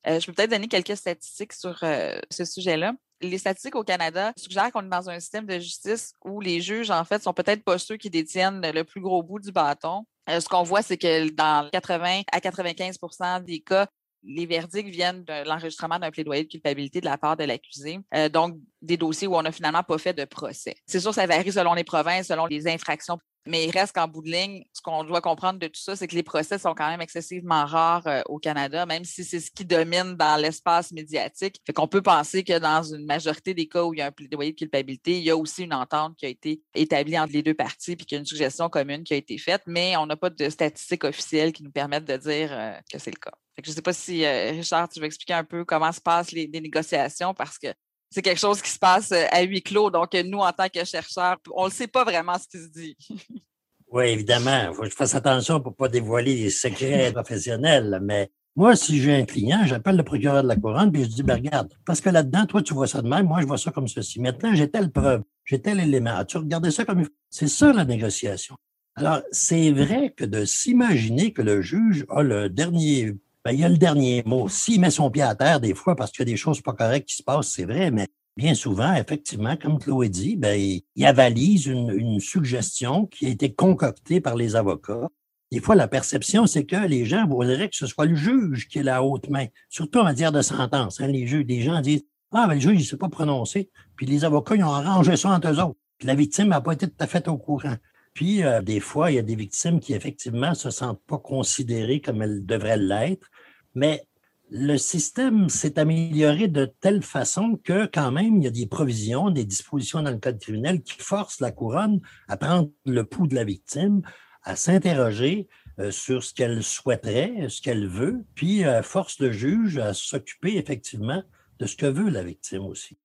Je 0.05 0.25
peux 0.25 0.33
peut-être 0.33 0.51
donner 0.51 0.67
quelques 0.67 0.97
statistiques 0.97 1.53
sur 1.53 1.77
ce 1.79 2.45
sujet-là 2.45 2.93
les 3.23 3.37
statistiques 3.37 3.75
au 3.75 3.83
Canada 3.83 4.33
suggèrent 4.37 4.71
qu'on 4.71 4.83
est 4.83 4.89
dans 4.89 5.09
un 5.09 5.19
système 5.19 5.45
de 5.45 5.59
justice 5.59 6.13
où 6.23 6.41
les 6.41 6.61
juges, 6.61 6.91
en 6.91 7.03
fait, 7.03 7.23
sont 7.23 7.33
peut-être 7.33 7.63
pas 7.63 7.77
ceux 7.77 7.97
qui 7.97 8.09
détiennent 8.09 8.61
le 8.61 8.83
plus 8.83 9.01
gros 9.01 9.23
bout 9.23 9.39
du 9.39 9.51
bâton. 9.51 10.05
Euh, 10.29 10.39
ce 10.39 10.47
qu'on 10.47 10.63
voit, 10.63 10.81
c'est 10.81 10.97
que 10.97 11.29
dans 11.29 11.69
80 11.69 12.21
à 12.31 12.39
95% 12.39 13.43
des 13.43 13.59
cas, 13.59 13.87
les 14.25 14.45
verdicts 14.45 14.87
viennent 14.87 15.23
de 15.25 15.47
l'enregistrement 15.47 15.99
d'un 15.99 16.11
plaidoyer 16.11 16.43
de 16.43 16.49
culpabilité 16.49 17.01
de 17.01 17.05
la 17.05 17.17
part 17.17 17.35
de 17.35 17.43
l'accusé. 17.43 17.99
Euh, 18.15 18.29
donc, 18.29 18.57
des 18.81 18.95
dossiers 18.95 19.27
où 19.27 19.35
on 19.35 19.41
n'a 19.41 19.51
finalement 19.51 19.83
pas 19.83 19.97
fait 19.97 20.13
de 20.13 20.23
procès. 20.23 20.75
C'est 20.85 21.01
sûr, 21.01 21.13
ça 21.13 21.25
varie 21.25 21.51
selon 21.51 21.73
les 21.73 21.83
provinces, 21.83 22.27
selon 22.27 22.45
les 22.45 22.67
infractions 22.67 23.17
mais 23.45 23.65
il 23.65 23.71
reste 23.71 23.93
qu'en 23.93 24.07
bout 24.07 24.21
de 24.21 24.31
ligne, 24.31 24.63
ce 24.73 24.81
qu'on 24.81 25.03
doit 25.03 25.21
comprendre 25.21 25.59
de 25.59 25.67
tout 25.67 25.79
ça, 25.81 25.95
c'est 25.95 26.07
que 26.07 26.15
les 26.15 26.23
procès 26.23 26.57
sont 26.57 26.73
quand 26.73 26.87
même 26.87 27.01
excessivement 27.01 27.65
rares 27.65 28.07
euh, 28.07 28.21
au 28.27 28.39
Canada, 28.39 28.85
même 28.85 29.03
si 29.03 29.23
c'est 29.23 29.39
ce 29.39 29.51
qui 29.51 29.65
domine 29.65 30.15
dans 30.15 30.39
l'espace 30.39 30.91
médiatique. 30.91 31.59
Fait 31.65 31.73
qu'on 31.73 31.87
peut 31.87 32.01
penser 32.01 32.43
que 32.43 32.57
dans 32.57 32.83
une 32.83 33.05
majorité 33.05 33.53
des 33.53 33.67
cas 33.67 33.83
où 33.83 33.93
il 33.93 33.99
y 33.99 34.01
a 34.01 34.07
un 34.07 34.11
plaidoyer 34.11 34.51
de 34.51 34.57
culpabilité, 34.57 35.17
il 35.17 35.23
y 35.23 35.29
a 35.29 35.37
aussi 35.37 35.63
une 35.63 35.73
entente 35.73 36.15
qui 36.17 36.25
a 36.25 36.29
été 36.29 36.61
établie 36.73 37.19
entre 37.19 37.33
les 37.33 37.43
deux 37.43 37.53
parties 37.53 37.95
puis 37.95 38.05
qu'il 38.05 38.15
y 38.15 38.17
a 38.17 38.19
une 38.19 38.25
suggestion 38.25 38.69
commune 38.69 39.03
qui 39.03 39.13
a 39.13 39.17
été 39.17 39.37
faite, 39.37 39.63
mais 39.67 39.97
on 39.97 40.05
n'a 40.05 40.15
pas 40.15 40.29
de 40.29 40.49
statistiques 40.49 41.03
officielles 41.03 41.51
qui 41.51 41.63
nous 41.63 41.71
permettent 41.71 42.05
de 42.05 42.17
dire 42.17 42.49
euh, 42.51 42.73
que 42.91 42.97
c'est 42.97 43.11
le 43.11 43.19
cas. 43.19 43.33
je 43.61 43.69
ne 43.69 43.75
sais 43.75 43.81
pas 43.81 43.93
si, 43.93 44.25
euh, 44.25 44.51
Richard, 44.51 44.89
tu 44.89 44.99
veux 44.99 45.05
expliquer 45.05 45.33
un 45.33 45.43
peu 45.43 45.65
comment 45.65 45.91
se 45.91 46.01
passent 46.01 46.31
les 46.31 46.47
négociations 46.47 47.33
parce 47.33 47.57
que 47.57 47.67
c'est 48.13 48.21
quelque 48.21 48.39
chose 48.39 48.61
qui 48.61 48.69
se 48.69 48.77
passe 48.77 49.11
euh, 49.11 49.25
à 49.31 49.41
huis 49.41 49.63
clos. 49.63 49.89
Donc, 49.89 50.13
nous, 50.13 50.37
en 50.37 50.51
tant 50.51 50.69
que 50.69 50.85
chercheurs, 50.85 51.37
on 51.55 51.65
ne 51.65 51.71
sait 51.71 51.87
pas 51.87 52.03
vraiment 52.03 52.37
ce 52.37 52.47
qui 52.47 52.63
se 52.63 52.69
dit. 52.69 52.95
oui, 53.91 54.05
évidemment. 54.05 54.69
Il 54.69 54.75
faut 54.75 54.83
que 54.83 54.89
je 54.89 54.95
fasse 54.95 55.15
attention 55.15 55.59
pour 55.59 55.71
ne 55.71 55.75
pas 55.75 55.87
dévoiler 55.87 56.35
les 56.35 56.51
secrets 56.51 57.11
professionnels. 57.11 57.99
Mais 58.03 58.29
moi, 58.55 58.75
si 58.75 59.01
j'ai 59.01 59.15
un 59.15 59.25
client, 59.25 59.61
j'appelle 59.65 59.97
le 59.97 60.03
procureur 60.03 60.43
de 60.43 60.47
la 60.47 60.55
couronne 60.55 60.91
puis 60.91 61.05
je 61.05 61.09
dis, 61.09 61.23
ben, 61.23 61.35
regarde, 61.35 61.73
parce 61.87 62.01
que 62.01 62.09
là-dedans, 62.11 62.45
toi, 62.45 62.61
tu 62.61 62.75
vois 62.75 62.85
ça 62.85 63.01
de 63.01 63.09
même, 63.09 63.25
moi, 63.25 63.41
je 63.41 63.47
vois 63.47 63.57
ça 63.57 63.71
comme 63.71 63.87
ceci. 63.87 64.21
Maintenant, 64.21 64.53
j'ai 64.53 64.69
telle 64.69 64.91
preuve, 64.91 65.23
j'ai 65.43 65.59
tel 65.59 65.79
élément. 65.79 66.15
As-tu 66.15 66.37
regardé 66.37 66.69
ça 66.69 66.85
comme 66.85 67.07
C'est 67.31 67.47
ça, 67.47 67.73
la 67.73 67.83
négociation. 67.83 68.57
Alors, 68.95 69.21
c'est 69.31 69.71
vrai 69.71 70.13
que 70.15 70.23
de 70.23 70.45
s'imaginer 70.45 71.33
que 71.33 71.41
le 71.41 71.63
juge 71.63 72.05
a 72.09 72.21
le 72.21 72.47
dernier 72.47 73.13
ben, 73.45 73.51
il 73.51 73.59
y 73.59 73.63
a 73.63 73.69
le 73.69 73.77
dernier 73.77 74.23
mot. 74.25 74.47
S'il 74.47 74.79
met 74.79 74.89
son 74.89 75.09
pied 75.11 75.21
à 75.21 75.35
terre 75.35 75.59
des 75.59 75.73
fois 75.73 75.95
parce 75.95 76.11
qu'il 76.11 76.21
y 76.21 76.29
a 76.29 76.31
des 76.31 76.37
choses 76.37 76.61
pas 76.61 76.73
correctes 76.73 77.09
qui 77.09 77.15
se 77.15 77.23
passent, 77.23 77.49
c'est 77.49 77.65
vrai, 77.65 77.91
mais 77.91 78.07
bien 78.37 78.53
souvent, 78.55 78.93
effectivement, 78.95 79.57
comme 79.57 79.79
Chloé 79.79 80.09
dit, 80.09 80.35
ben, 80.35 80.59
il 80.95 81.05
avalise 81.05 81.65
une, 81.65 81.91
une 81.91 82.19
suggestion 82.19 83.05
qui 83.05 83.25
a 83.25 83.29
été 83.29 83.53
concoctée 83.53 84.21
par 84.21 84.35
les 84.35 84.55
avocats. 84.55 85.07
Des 85.51 85.59
fois, 85.59 85.75
la 85.75 85.87
perception, 85.87 86.47
c'est 86.47 86.65
que 86.65 86.87
les 86.87 87.05
gens 87.05 87.27
voudraient 87.27 87.69
que 87.69 87.75
ce 87.75 87.85
soit 87.85 88.05
le 88.05 88.15
juge 88.15 88.67
qui 88.67 88.79
ait 88.79 88.83
la 88.83 89.03
haute 89.03 89.29
main, 89.29 89.45
surtout 89.69 89.99
en 89.99 90.03
matière 90.03 90.31
de 90.31 90.41
sentence. 90.41 90.99
Hein, 90.99 91.07
les 91.07 91.27
juges, 91.27 91.45
des 91.45 91.61
gens 91.61 91.79
disent 91.79 92.05
Ah, 92.31 92.47
ben, 92.47 92.55
le 92.55 92.59
juge, 92.59 92.79
il 92.79 92.83
ne 92.83 92.87
s'est 92.87 92.97
pas 92.97 93.09
prononcé. 93.09 93.69
Puis 93.95 94.07
les 94.07 94.25
avocats, 94.25 94.55
ils 94.55 94.63
ont 94.63 94.73
arrangé 94.73 95.15
ça 95.15 95.29
entre 95.29 95.49
eux 95.49 95.59
autres. 95.59 95.77
Puis 95.99 96.07
la 96.07 96.15
victime 96.15 96.47
n'a 96.47 96.61
pas 96.61 96.73
été 96.73 96.87
tout 96.87 96.95
à 96.99 97.05
fait 97.05 97.27
au 97.27 97.37
courant. 97.37 97.75
Puis, 98.13 98.43
euh, 98.43 98.61
des 98.61 98.79
fois, 98.79 99.11
il 99.11 99.15
y 99.15 99.19
a 99.19 99.23
des 99.23 99.35
victimes 99.35 99.79
qui, 99.79 99.93
effectivement, 99.93 100.53
se 100.53 100.69
sentent 100.69 101.01
pas 101.07 101.17
considérées 101.17 101.99
comme 101.99 102.21
elles 102.21 102.45
devraient 102.45 102.77
l'être. 102.77 103.27
Mais 103.75 104.05
le 104.49 104.77
système 104.77 105.49
s'est 105.49 105.79
amélioré 105.79 106.47
de 106.47 106.65
telle 106.65 107.01
façon 107.01 107.59
que, 107.63 107.87
quand 107.87 108.11
même, 108.11 108.37
il 108.37 108.43
y 108.43 108.47
a 108.47 108.51
des 108.51 108.67
provisions, 108.67 109.31
des 109.31 109.45
dispositions 109.45 110.03
dans 110.03 110.11
le 110.11 110.19
code 110.19 110.39
criminel 110.39 110.83
qui 110.83 111.01
forcent 111.01 111.39
la 111.39 111.51
couronne 111.51 112.01
à 112.27 112.37
prendre 112.37 112.69
le 112.85 113.03
pouls 113.03 113.27
de 113.27 113.35
la 113.35 113.43
victime, 113.43 114.01
à 114.43 114.55
s'interroger 114.55 115.47
euh, 115.79 115.89
sur 115.89 116.23
ce 116.23 116.33
qu'elle 116.33 116.61
souhaiterait, 116.61 117.47
ce 117.49 117.61
qu'elle 117.61 117.87
veut, 117.87 118.23
puis 118.35 118.63
euh, 118.63 118.83
force 118.83 119.19
le 119.19 119.31
juge 119.31 119.79
à 119.79 119.93
s'occuper 119.93 120.57
effectivement 120.57 121.23
de 121.57 121.65
ce 121.65 121.75
que 121.75 121.87
veut 121.87 122.09
la 122.09 122.23
victime 122.23 122.65
aussi. 122.65 122.97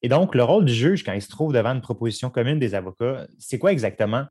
Et 0.00 0.08
donc, 0.08 0.34
le 0.34 0.42
rôle 0.42 0.64
du 0.64 0.74
juge 0.74 1.04
quand 1.04 1.12
il 1.12 1.22
se 1.22 1.28
trouve 1.28 1.52
devant 1.52 1.74
une 1.74 1.80
proposition 1.80 2.30
commune 2.30 2.58
des 2.58 2.74
avocats, 2.74 3.26
c'est 3.38 3.58
quoi 3.58 3.72
exactement? 3.72 4.24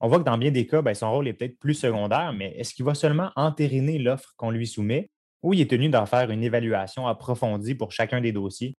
On 0.00 0.08
voit 0.08 0.18
que 0.18 0.24
dans 0.24 0.36
bien 0.36 0.50
des 0.50 0.66
cas, 0.66 0.82
ben, 0.82 0.94
son 0.94 1.10
rôle 1.10 1.28
est 1.28 1.32
peut-être 1.32 1.58
plus 1.58 1.74
secondaire, 1.74 2.32
mais 2.32 2.54
est-ce 2.56 2.74
qu'il 2.74 2.84
va 2.84 2.94
seulement 2.94 3.30
entériner 3.34 3.98
l'offre 3.98 4.34
qu'on 4.36 4.50
lui 4.50 4.66
soumet 4.66 5.10
ou 5.42 5.54
il 5.54 5.60
est 5.60 5.70
tenu 5.70 5.88
d'en 5.88 6.06
faire 6.06 6.30
une 6.30 6.42
évaluation 6.42 7.06
approfondie 7.06 7.74
pour 7.74 7.92
chacun 7.92 8.20
des 8.20 8.32
dossiers? 8.32 8.76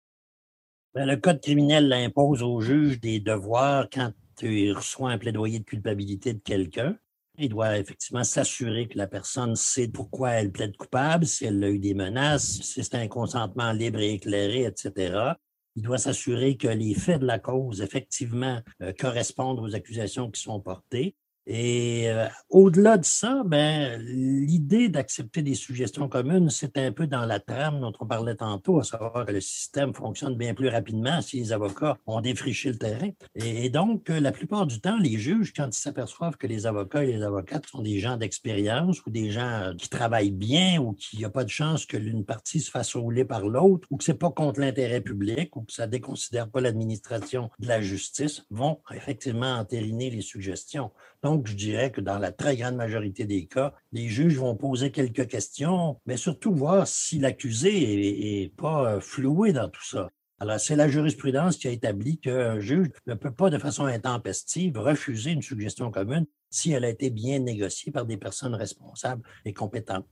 Ben, 0.94 1.06
le 1.06 1.16
Code 1.16 1.40
criminel 1.40 1.92
impose 1.92 2.42
au 2.42 2.60
juge 2.60 3.00
des 3.00 3.20
devoirs 3.20 3.88
quand 3.92 4.12
il 4.42 4.72
reçoit 4.72 5.10
un 5.10 5.18
plaidoyer 5.18 5.58
de 5.58 5.64
culpabilité 5.64 6.34
de 6.34 6.40
quelqu'un. 6.40 6.96
Il 7.38 7.50
doit 7.50 7.78
effectivement 7.78 8.24
s'assurer 8.24 8.88
que 8.88 8.96
la 8.96 9.06
personne 9.06 9.56
sait 9.56 9.88
pourquoi 9.88 10.30
elle 10.30 10.52
plaide 10.52 10.76
coupable, 10.76 11.26
si 11.26 11.44
elle 11.44 11.62
a 11.62 11.68
eu 11.68 11.78
des 11.78 11.92
menaces, 11.92 12.62
si 12.62 12.82
c'est 12.82 12.94
un 12.94 13.08
consentement 13.08 13.72
libre 13.72 14.00
et 14.00 14.14
éclairé, 14.14 14.64
etc. 14.64 15.34
Il 15.76 15.82
doit 15.82 15.98
s'assurer 15.98 16.56
que 16.56 16.68
les 16.68 16.94
faits 16.94 17.20
de 17.20 17.26
la 17.26 17.38
cause, 17.38 17.82
effectivement, 17.82 18.60
euh, 18.82 18.92
correspondent 18.98 19.60
aux 19.60 19.74
accusations 19.74 20.30
qui 20.30 20.40
sont 20.40 20.58
portées. 20.60 21.14
Et 21.46 22.10
euh, 22.10 22.26
au-delà 22.50 22.98
de 22.98 23.04
ça, 23.04 23.42
ben, 23.44 24.00
l'idée 24.02 24.88
d'accepter 24.88 25.42
des 25.42 25.54
suggestions 25.54 26.08
communes, 26.08 26.50
c'est 26.50 26.76
un 26.76 26.90
peu 26.90 27.06
dans 27.06 27.24
la 27.24 27.38
trame 27.38 27.80
dont 27.80 27.92
on 28.00 28.06
parlait 28.06 28.34
tantôt, 28.34 28.80
à 28.80 28.82
savoir 28.82 29.24
que 29.24 29.32
le 29.32 29.40
système 29.40 29.94
fonctionne 29.94 30.34
bien 30.34 30.54
plus 30.54 30.68
rapidement 30.68 31.22
si 31.22 31.38
les 31.38 31.52
avocats 31.52 31.98
ont 32.06 32.20
défriché 32.20 32.70
le 32.70 32.78
terrain. 32.78 33.10
Et, 33.36 33.70
donc, 33.70 34.10
euh, 34.10 34.18
la 34.18 34.32
plupart 34.32 34.66
du 34.66 34.80
temps, 34.80 34.98
les 34.98 35.18
juges, 35.18 35.52
quand 35.52 35.68
ils 35.68 35.80
s'aperçoivent 35.80 36.36
que 36.36 36.48
les 36.48 36.66
avocats 36.66 37.04
et 37.04 37.12
les 37.12 37.22
avocates 37.22 37.66
sont 37.66 37.82
des 37.82 38.00
gens 38.00 38.16
d'expérience 38.16 39.04
ou 39.06 39.10
des 39.10 39.30
gens 39.30 39.72
qui 39.78 39.88
travaillent 39.88 40.32
bien 40.32 40.80
ou 40.80 40.94
qu'il 40.94 41.20
n'y 41.20 41.24
a 41.24 41.30
pas 41.30 41.44
de 41.44 41.50
chance 41.50 41.86
que 41.86 41.96
l'une 41.96 42.24
partie 42.24 42.60
se 42.60 42.72
fasse 42.72 42.96
rouler 42.96 43.24
par 43.24 43.46
l'autre 43.46 43.86
ou 43.90 43.96
que 43.96 44.04
c'est 44.04 44.14
pas 44.14 44.30
contre 44.30 44.58
l'intérêt 44.60 45.00
public 45.00 45.54
ou 45.54 45.62
que 45.62 45.72
ça 45.72 45.86
déconsidère 45.86 46.48
pas 46.48 46.60
l'administration 46.60 47.50
de 47.60 47.68
la 47.68 47.80
justice, 47.80 48.44
vont 48.50 48.80
effectivement 48.92 49.54
entériner 49.54 50.10
les 50.10 50.22
suggestions. 50.22 50.90
Donc, 51.22 51.35
je 51.44 51.54
dirais 51.54 51.90
que 51.90 52.00
dans 52.00 52.18
la 52.18 52.32
très 52.32 52.56
grande 52.56 52.76
majorité 52.76 53.24
des 53.24 53.46
cas, 53.46 53.74
les 53.92 54.08
juges 54.08 54.38
vont 54.38 54.56
poser 54.56 54.90
quelques 54.90 55.28
questions, 55.28 56.00
mais 56.06 56.16
surtout 56.16 56.54
voir 56.54 56.86
si 56.86 57.18
l'accusé 57.18 58.42
est, 58.42 58.56
pas 58.56 58.94
euh, 58.94 59.00
floué 59.00 59.52
dans 59.52 59.68
tout 59.68 59.84
ça. 59.84 60.08
Alors, 60.38 60.60
c'est 60.60 60.76
la 60.76 60.88
jurisprudence 60.88 61.56
qui 61.56 61.66
a 61.66 61.70
établi 61.70 62.18
qu'un 62.18 62.60
juge 62.60 62.88
ne 63.06 63.14
peut 63.14 63.32
pas, 63.32 63.50
de 63.50 63.58
façon 63.58 63.86
intempestive, 63.86 64.78
refuser 64.78 65.32
une 65.32 65.42
suggestion 65.42 65.90
commune 65.90 66.26
si 66.50 66.72
elle 66.72 66.84
a 66.84 66.90
été 66.90 67.10
bien 67.10 67.38
négociée 67.38 67.90
par 67.90 68.04
des 68.04 68.16
personnes 68.16 68.54
responsables 68.54 69.22
et 69.44 69.52
compétentes. 69.52 70.06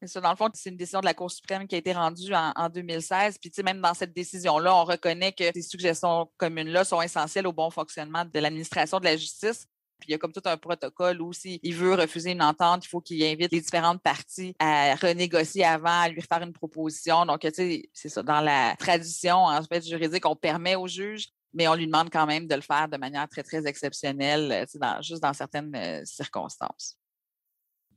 Dans 0.00 0.30
le 0.30 0.36
fond, 0.36 0.48
c'est 0.54 0.70
une 0.70 0.76
décision 0.76 1.00
de 1.00 1.06
la 1.06 1.14
Cour 1.14 1.30
suprême 1.30 1.66
qui 1.66 1.74
a 1.74 1.78
été 1.78 1.92
rendue 1.92 2.32
en, 2.32 2.52
en 2.54 2.68
2016. 2.68 3.38
Puis, 3.38 3.50
même 3.64 3.80
dans 3.80 3.94
cette 3.94 4.14
décision-là, 4.14 4.74
on 4.74 4.84
reconnaît 4.84 5.32
que 5.32 5.44
ces 5.52 5.62
suggestions 5.62 6.30
communes-là 6.36 6.84
sont 6.84 7.02
essentielles 7.02 7.46
au 7.46 7.52
bon 7.52 7.70
fonctionnement 7.70 8.24
de 8.24 8.38
l'administration 8.38 9.00
de 9.00 9.04
la 9.04 9.16
justice. 9.16 9.66
Puis 9.98 10.08
il 10.08 10.12
y 10.12 10.14
a 10.14 10.18
comme 10.18 10.32
tout 10.32 10.42
un 10.44 10.56
protocole 10.56 11.20
où 11.20 11.32
s'il 11.32 11.74
veut 11.74 11.94
refuser 11.94 12.32
une 12.32 12.42
entente, 12.42 12.84
il 12.84 12.88
faut 12.88 13.00
qu'il 13.00 13.22
invite 13.24 13.52
les 13.52 13.60
différentes 13.60 14.02
parties 14.02 14.54
à 14.58 14.94
renégocier 14.94 15.64
avant, 15.64 16.02
à 16.02 16.08
lui 16.08 16.22
faire 16.22 16.42
une 16.42 16.52
proposition. 16.52 17.26
Donc, 17.26 17.40
tu 17.40 17.50
sais, 17.52 17.90
c'est 17.92 18.08
ça. 18.08 18.22
Dans 18.22 18.40
la 18.40 18.76
tradition, 18.76 19.36
en 19.36 19.62
fait, 19.62 19.86
juridique, 19.86 20.26
on 20.26 20.36
permet 20.36 20.76
au 20.76 20.86
juge, 20.86 21.28
mais 21.52 21.66
on 21.66 21.74
lui 21.74 21.86
demande 21.86 22.10
quand 22.10 22.26
même 22.26 22.46
de 22.46 22.54
le 22.54 22.60
faire 22.60 22.88
de 22.88 22.96
manière 22.96 23.28
très, 23.28 23.42
très 23.42 23.66
exceptionnelle, 23.66 24.66
dans, 24.74 25.02
juste 25.02 25.22
dans 25.22 25.32
certaines 25.32 25.74
euh, 25.74 26.02
circonstances. 26.04 26.96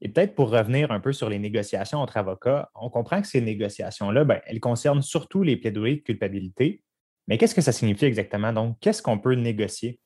Et 0.01 0.09
peut-être 0.09 0.33
pour 0.33 0.49
revenir 0.49 0.91
un 0.91 0.99
peu 0.99 1.13
sur 1.13 1.29
les 1.29 1.37
négociations 1.37 1.99
entre 1.99 2.17
avocats, 2.17 2.71
on 2.73 2.89
comprend 2.89 3.21
que 3.21 3.27
ces 3.27 3.41
négociations-là, 3.41 4.23
ben, 4.23 4.41
elles 4.47 4.59
concernent 4.59 5.03
surtout 5.03 5.43
les 5.43 5.57
plaidoyers 5.57 5.97
de 5.97 6.01
culpabilité. 6.01 6.83
Mais 7.27 7.37
qu'est-ce 7.37 7.53
que 7.53 7.61
ça 7.61 7.71
signifie 7.71 8.05
exactement? 8.05 8.51
Donc, 8.51 8.77
qu'est-ce 8.79 9.03
qu'on 9.03 9.19
peut 9.19 9.35
négocier? 9.35 9.99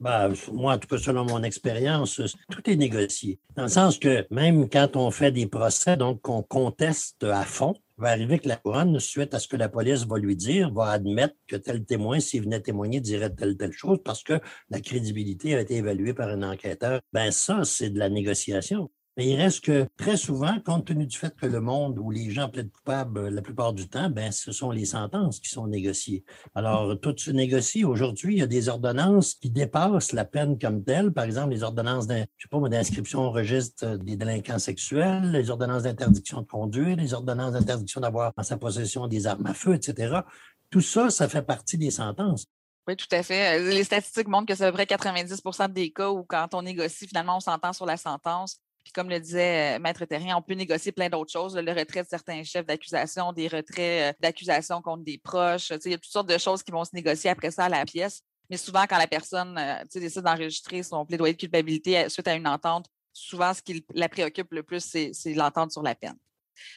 Ben, 0.00 0.32
moi, 0.52 0.74
en 0.74 0.78
tout 0.78 0.88
cas, 0.88 0.98
selon 0.98 1.24
mon 1.24 1.42
expérience, 1.42 2.20
tout 2.50 2.68
est 2.68 2.76
négocié. 2.76 3.38
Dans 3.56 3.62
le 3.62 3.68
sens 3.68 3.98
que 3.98 4.26
même 4.30 4.68
quand 4.68 4.96
on 4.96 5.10
fait 5.10 5.32
des 5.32 5.46
procès, 5.46 5.96
donc 5.96 6.20
qu'on 6.20 6.42
conteste 6.42 7.24
à 7.24 7.44
fond, 7.44 7.74
va 7.96 8.08
arriver 8.08 8.38
que 8.38 8.48
la 8.48 8.56
couronne, 8.56 8.98
suite 8.98 9.34
à 9.34 9.38
ce 9.38 9.46
que 9.46 9.56
la 9.56 9.68
police 9.68 10.04
va 10.04 10.18
lui 10.18 10.36
dire, 10.36 10.72
va 10.72 10.90
admettre 10.90 11.36
que 11.46 11.56
tel 11.56 11.84
témoin, 11.84 12.18
s'il 12.18 12.42
venait 12.42 12.60
témoigner, 12.60 13.00
dirait 13.00 13.30
telle 13.30 13.56
telle 13.56 13.72
chose 13.72 13.98
parce 14.04 14.22
que 14.22 14.40
la 14.68 14.80
crédibilité 14.80 15.54
a 15.54 15.60
été 15.60 15.76
évaluée 15.76 16.12
par 16.12 16.28
un 16.28 16.42
enquêteur. 16.42 17.00
Ben 17.12 17.30
ça, 17.30 17.62
c'est 17.64 17.90
de 17.90 17.98
la 17.98 18.08
négociation. 18.08 18.90
Mais 19.16 19.28
il 19.28 19.36
reste 19.36 19.64
que 19.64 19.86
très 19.96 20.16
souvent, 20.16 20.58
compte 20.64 20.86
tenu 20.86 21.06
du 21.06 21.16
fait 21.16 21.34
que 21.36 21.46
le 21.46 21.60
monde 21.60 21.98
où 22.00 22.10
les 22.10 22.30
gens 22.30 22.48
plaident 22.48 22.72
coupables 22.72 23.18
euh, 23.18 23.30
la 23.30 23.42
plupart 23.42 23.72
du 23.72 23.88
temps, 23.88 24.10
ben, 24.10 24.32
ce 24.32 24.50
sont 24.50 24.72
les 24.72 24.86
sentences 24.86 25.38
qui 25.38 25.48
sont 25.48 25.68
négociées. 25.68 26.24
Alors, 26.54 26.98
tout 27.00 27.14
se 27.16 27.30
négocie. 27.30 27.84
Aujourd'hui, 27.84 28.34
il 28.34 28.38
y 28.40 28.42
a 28.42 28.48
des 28.48 28.68
ordonnances 28.68 29.34
qui 29.34 29.50
dépassent 29.50 30.12
la 30.12 30.24
peine 30.24 30.58
comme 30.58 30.82
telle. 30.82 31.12
Par 31.12 31.24
exemple, 31.24 31.50
les 31.50 31.62
ordonnances 31.62 32.08
d'inscription 32.08 33.20
au 33.20 33.30
registre 33.30 33.96
des 33.96 34.16
délinquants 34.16 34.58
sexuels, 34.58 35.30
les 35.30 35.48
ordonnances 35.50 35.84
d'interdiction 35.84 36.42
de 36.42 36.46
conduire, 36.46 36.96
les 36.96 37.14
ordonnances 37.14 37.52
d'interdiction 37.52 38.00
d'avoir 38.00 38.32
en 38.36 38.42
sa 38.42 38.56
possession 38.56 39.06
des 39.06 39.28
armes 39.28 39.46
à 39.46 39.54
feu, 39.54 39.74
etc. 39.74 40.22
Tout 40.70 40.80
ça, 40.80 41.10
ça 41.10 41.28
fait 41.28 41.42
partie 41.42 41.78
des 41.78 41.92
sentences. 41.92 42.46
Oui, 42.86 42.96
tout 42.96 43.06
à 43.12 43.22
fait. 43.22 43.58
Euh, 43.58 43.70
les 43.70 43.84
statistiques 43.84 44.28
montrent 44.28 44.46
que 44.46 44.54
c'est 44.54 44.64
à 44.64 44.72
peu 44.72 44.74
près 44.74 44.84
90% 44.84 45.72
des 45.72 45.90
cas 45.90 46.10
où, 46.10 46.24
quand 46.24 46.52
on 46.52 46.62
négocie, 46.62 47.06
finalement, 47.06 47.36
on 47.36 47.40
s'entend 47.40 47.72
sur 47.72 47.86
la 47.86 47.96
sentence. 47.96 48.58
Puis 48.84 48.92
comme 48.92 49.08
le 49.08 49.18
disait 49.18 49.76
euh, 49.76 49.78
Maître 49.80 50.04
Terrien, 50.04 50.36
on 50.36 50.42
peut 50.42 50.54
négocier 50.54 50.92
plein 50.92 51.08
d'autres 51.08 51.32
choses, 51.32 51.56
le 51.56 51.72
retrait 51.72 52.02
de 52.02 52.08
certains 52.08 52.42
chefs 52.44 52.66
d'accusation, 52.66 53.32
des 53.32 53.48
retraits 53.48 53.78
euh, 53.78 54.12
d'accusation 54.20 54.82
contre 54.82 55.04
des 55.04 55.18
proches. 55.18 55.72
Il 55.84 55.90
y 55.90 55.94
a 55.94 55.98
toutes 55.98 56.12
sortes 56.12 56.28
de 56.28 56.38
choses 56.38 56.62
qui 56.62 56.70
vont 56.70 56.84
se 56.84 56.94
négocier 56.94 57.30
après 57.30 57.50
ça 57.50 57.64
à 57.64 57.68
la 57.68 57.84
pièce. 57.84 58.22
Mais 58.50 58.58
souvent, 58.58 58.84
quand 58.86 58.98
la 58.98 59.06
personne 59.06 59.58
décide 59.94 60.20
d'enregistrer 60.20 60.82
son 60.82 61.06
plaidoyer 61.06 61.32
de 61.32 61.38
culpabilité 61.38 62.10
suite 62.10 62.28
à 62.28 62.34
une 62.34 62.46
entente, 62.46 62.86
souvent, 63.10 63.54
ce 63.54 63.62
qui 63.62 63.86
la 63.94 64.06
préoccupe 64.10 64.52
le 64.52 64.62
plus, 64.62 64.84
c'est 64.84 65.34
l'entente 65.34 65.72
sur 65.72 65.82
la 65.82 65.94
peine 65.94 66.18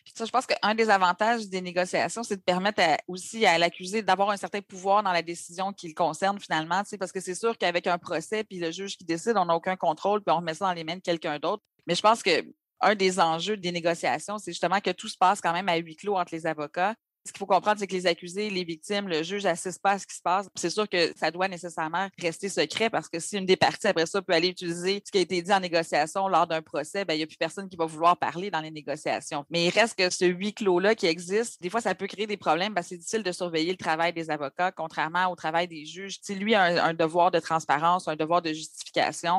je 0.05 0.31
pense 0.31 0.46
qu'un 0.46 0.75
des 0.75 0.89
avantages 0.89 1.48
des 1.48 1.62
négociations, 1.62 2.24
c'est 2.24 2.38
de 2.38 2.41
permettre 2.41 2.81
aussi 3.07 3.46
à 3.46 3.57
l'accusé 3.57 4.01
d'avoir 4.01 4.29
un 4.29 4.38
certain 4.38 4.62
pouvoir 4.62 5.03
dans 5.03 5.12
la 5.12 5.22
décision 5.22 5.74
qui 5.74 5.88
le 5.88 5.93
concerne 5.93 6.39
finalement, 6.39 6.84
parce 7.00 7.12
que 7.12 7.19
c'est 7.19 7.36
sûr 7.36 7.57
qu'avec 7.57 7.88
un 7.88 7.98
procès, 7.98 8.43
puis 8.43 8.60
le 8.60 8.72
juge 8.72 8.98
qui 8.98 9.05
décide, 9.05 9.38
on 9.38 9.46
n'a 9.46 9.55
aucun 9.55 9.75
contrôle, 9.75 10.22
puis 10.22 10.34
on 10.34 10.38
remet 10.38 10.53
ça 10.53 10.65
dans 10.65 10.74
les 10.74 10.84
mains 10.84 10.96
de 10.96 11.01
quelqu'un 11.01 11.39
d'autre. 11.39 11.63
Mais 11.86 11.96
je 11.96 12.01
pense 12.01 12.24
que 12.24 12.46
un 12.79 12.96
des 12.96 13.19
enjeux 13.19 13.57
des 13.57 13.72
négociations, 13.72 14.38
c'est 14.38 14.51
justement 14.51 14.79
que 14.79 14.91
tout 14.91 15.07
se 15.07 15.17
passe 15.17 15.41
quand 15.41 15.53
même 15.53 15.69
à 15.69 15.77
huis 15.77 15.96
clos 15.96 16.15
entre 16.15 16.34
les 16.34 16.46
avocats 16.46 16.96
ce 17.27 17.34
qu'il 17.34 17.39
faut 17.39 17.46
comprendre, 17.46 17.79
c'est 17.79 17.88
que 17.88 17.93
les 17.93 18.07
accusés, 18.07 18.50
les 18.50 18.63
victimes, 18.63 19.07
le 19.07 19.24
juge 19.24 19.43
n'assistent 19.43 19.81
pas 19.81 19.91
à 19.91 20.00
ce 20.00 20.07
qui 20.07 20.15
se 20.15 20.22
passe. 20.22 20.50
C'est 20.55 20.69
sûr 20.69 20.88
que 20.89 21.13
ça 21.15 21.31
doit 21.31 21.48
nécessairement 21.48 22.07
rester 22.19 22.50
secret 22.50 22.89
parce 22.89 23.10
que 23.10 23.19
si 23.19 23.38
une 23.38 23.46
des 23.46 23.55
parties, 23.55 23.88
après 23.88 24.05
ça, 24.05 24.22
peut 24.22 24.34
aller 24.34 24.50
utiliser 24.50 25.01
ce 25.05 25.12
qui 25.12 25.17
a 25.17 25.22
été 25.22 25.41
dit 25.41 25.53
en 25.53 25.60
négociation 25.60 26.27
lors 26.27 26.48
d'un 26.48 26.62
procès, 26.62 27.05
ben, 27.05 27.13
il 27.13 27.17
n'y 27.17 27.24
a 27.24 27.27
plus 27.27 27.38
personne 27.38 27.69
qui 27.69 27.77
va 27.77 27.86
vouloir 27.86 28.17
parler 28.17 28.50
dans 28.50 28.62
les 28.62 28.72
négociations. 28.72 29.46
Mais 29.50 29.65
il 29.65 29.69
reste 29.69 29.98
que 29.98 30.10
ce 30.10 30.25
huis 30.25 30.53
clos-là 30.53 30.96
qui 30.96 31.05
existe, 31.05 31.62
des 31.62 31.69
fois, 31.69 31.81
ça 31.81 31.96
peut 31.96 32.07
créer 32.07 32.27
des 32.27 32.38
problèmes. 32.38 32.74
parce 32.74 32.88
c'est 32.88 32.98
difficile 32.98 33.24
de 33.24 33.31
surveiller 33.31 33.72
le 33.72 33.77
travail 33.77 34.13
des 34.13 34.29
avocats, 34.29 34.72
contrairement 34.72 35.27
au 35.31 35.36
travail 35.36 35.67
des 35.67 35.86
juges. 35.86 36.19
sais, 36.22 36.36
lui 36.36 36.55
a 36.55 36.86
un, 36.86 36.93
devoir 36.93 37.31
de 37.31 37.39
transparence, 37.39 38.07
un 38.07 38.15
devoir 38.15 38.41
de 38.41 38.53
justification. 38.53 38.87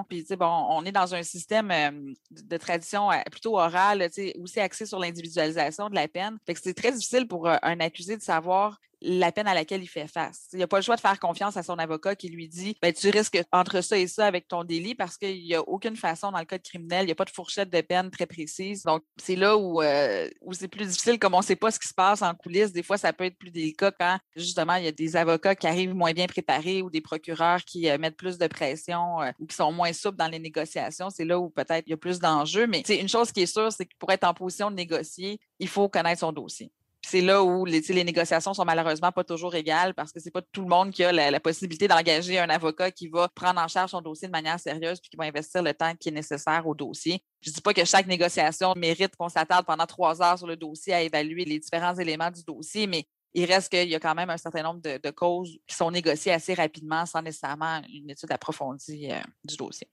Puis, 0.08 0.24
bon, 0.38 0.66
on 0.70 0.84
est 0.84 0.92
dans 0.92 1.14
un 1.14 1.22
système 1.22 2.14
de 2.30 2.56
tradition 2.56 3.10
euh, 3.10 3.16
plutôt 3.30 3.58
orale, 3.58 4.08
aussi 4.42 4.60
axé 4.60 4.86
sur 4.86 4.98
l'individualisation 4.98 5.88
de 5.88 5.94
la 5.94 6.08
peine. 6.08 6.38
c'est 6.46 6.74
très 6.74 6.92
difficile 6.92 7.26
pour 7.26 7.48
euh, 7.48 7.56
un 7.62 7.80
accusé 7.80 8.16
de 8.16 8.22
savoir 8.22 8.80
la 9.00 9.32
peine 9.32 9.46
à 9.46 9.54
laquelle 9.54 9.82
il 9.82 9.88
fait 9.88 10.08
face. 10.08 10.48
Il 10.52 10.58
n'a 10.58 10.66
pas 10.66 10.78
le 10.78 10.82
choix 10.82 10.96
de 10.96 11.00
faire 11.00 11.18
confiance 11.20 11.56
à 11.56 11.62
son 11.62 11.78
avocat 11.78 12.16
qui 12.16 12.28
lui 12.28 12.48
dit 12.48 12.76
ben, 12.82 12.92
tu 12.92 13.10
risques 13.10 13.40
entre 13.52 13.80
ça 13.80 13.98
et 13.98 14.06
ça 14.06 14.26
avec 14.26 14.48
ton 14.48 14.64
délit 14.64 14.94
parce 14.94 15.16
qu'il 15.16 15.42
n'y 15.42 15.54
a 15.54 15.60
aucune 15.62 15.96
façon 15.96 16.32
dans 16.32 16.38
le 16.38 16.44
code 16.44 16.62
criminel, 16.62 17.02
il 17.02 17.06
n'y 17.06 17.12
a 17.12 17.14
pas 17.14 17.24
de 17.24 17.30
fourchette 17.30 17.70
de 17.70 17.80
peine 17.80 18.10
très 18.10 18.26
précise. 18.26 18.82
Donc, 18.82 19.02
c'est 19.16 19.36
là 19.36 19.56
où, 19.56 19.82
euh, 19.82 20.28
où 20.40 20.52
c'est 20.52 20.68
plus 20.68 20.86
difficile, 20.86 21.18
comme 21.18 21.34
on 21.34 21.38
ne 21.38 21.44
sait 21.44 21.56
pas 21.56 21.70
ce 21.70 21.78
qui 21.78 21.88
se 21.88 21.94
passe 21.94 22.22
en 22.22 22.34
coulisses. 22.34 22.72
Des 22.72 22.82
fois, 22.82 22.98
ça 22.98 23.12
peut 23.12 23.24
être 23.24 23.38
plus 23.38 23.50
délicat 23.50 23.92
quand 23.92 24.18
justement 24.36 24.74
il 24.74 24.84
y 24.84 24.88
a 24.88 24.92
des 24.92 25.16
avocats 25.16 25.54
qui 25.54 25.66
arrivent 25.66 25.94
moins 25.94 26.12
bien 26.12 26.26
préparés 26.26 26.82
ou 26.82 26.90
des 26.90 27.00
procureurs 27.00 27.64
qui 27.64 27.88
euh, 27.88 27.98
mettent 27.98 28.16
plus 28.16 28.38
de 28.38 28.46
pression 28.46 29.22
euh, 29.22 29.30
ou 29.38 29.46
qui 29.46 29.56
sont 29.56 29.72
moins 29.72 29.92
souples 29.92 30.16
dans 30.16 30.28
les 30.28 30.38
négociations. 30.38 31.10
C'est 31.10 31.24
là 31.24 31.38
où 31.38 31.50
peut-être 31.50 31.84
il 31.86 31.90
y 31.90 31.94
a 31.94 31.96
plus 31.96 32.18
d'enjeux. 32.18 32.66
Mais 32.66 32.80
une 32.80 33.08
chose 33.08 33.32
qui 33.32 33.42
est 33.42 33.46
sûre, 33.46 33.72
c'est 33.72 33.86
que 33.86 33.94
pour 33.98 34.10
être 34.10 34.24
en 34.24 34.34
position 34.34 34.70
de 34.70 34.76
négocier, 34.76 35.40
il 35.58 35.68
faut 35.68 35.88
connaître 35.88 36.20
son 36.20 36.32
dossier 36.32 36.72
c'est 37.02 37.20
là 37.20 37.42
où 37.42 37.64
les, 37.64 37.80
les, 37.80 38.04
négociations 38.04 38.54
sont 38.54 38.64
malheureusement 38.64 39.12
pas 39.12 39.24
toujours 39.24 39.54
égales 39.54 39.94
parce 39.94 40.12
que 40.12 40.20
c'est 40.20 40.30
pas 40.30 40.42
tout 40.52 40.62
le 40.62 40.68
monde 40.68 40.90
qui 40.90 41.04
a 41.04 41.12
la, 41.12 41.40
possibilité 41.40 41.88
d'engager 41.88 42.38
un 42.38 42.50
avocat 42.50 42.90
qui 42.90 43.08
va 43.08 43.28
prendre 43.28 43.60
en 43.60 43.68
charge 43.68 43.90
son 43.90 44.00
dossier 44.00 44.28
de 44.28 44.32
manière 44.32 44.58
sérieuse 44.58 45.00
puis 45.00 45.10
qui 45.10 45.16
va 45.16 45.24
investir 45.24 45.62
le 45.62 45.72
temps 45.72 45.94
qui 45.94 46.08
est 46.08 46.12
nécessaire 46.12 46.66
au 46.66 46.74
dossier. 46.74 47.22
Je 47.40 47.50
dis 47.50 47.60
pas 47.60 47.72
que 47.72 47.84
chaque 47.84 48.06
négociation 48.06 48.74
mérite 48.76 49.14
qu'on 49.16 49.28
s'attarde 49.28 49.64
pendant 49.64 49.86
trois 49.86 50.20
heures 50.20 50.38
sur 50.38 50.46
le 50.46 50.56
dossier 50.56 50.92
à 50.92 51.02
évaluer 51.02 51.44
les 51.44 51.58
différents 51.58 51.94
éléments 51.94 52.30
du 52.30 52.42
dossier, 52.42 52.86
mais 52.86 53.06
il 53.34 53.44
reste 53.44 53.70
qu'il 53.70 53.88
y 53.88 53.94
a 53.94 54.00
quand 54.00 54.14
même 54.14 54.30
un 54.30 54.36
certain 54.36 54.62
nombre 54.62 54.80
de, 54.80 55.10
causes 55.10 55.58
qui 55.66 55.74
sont 55.74 55.90
négociées 55.90 56.32
assez 56.32 56.54
rapidement 56.54 57.06
sans 57.06 57.22
nécessairement 57.22 57.80
une 57.92 58.10
étude 58.10 58.32
approfondie 58.32 59.10
euh, 59.10 59.20
du 59.44 59.56
dossier. 59.56 59.88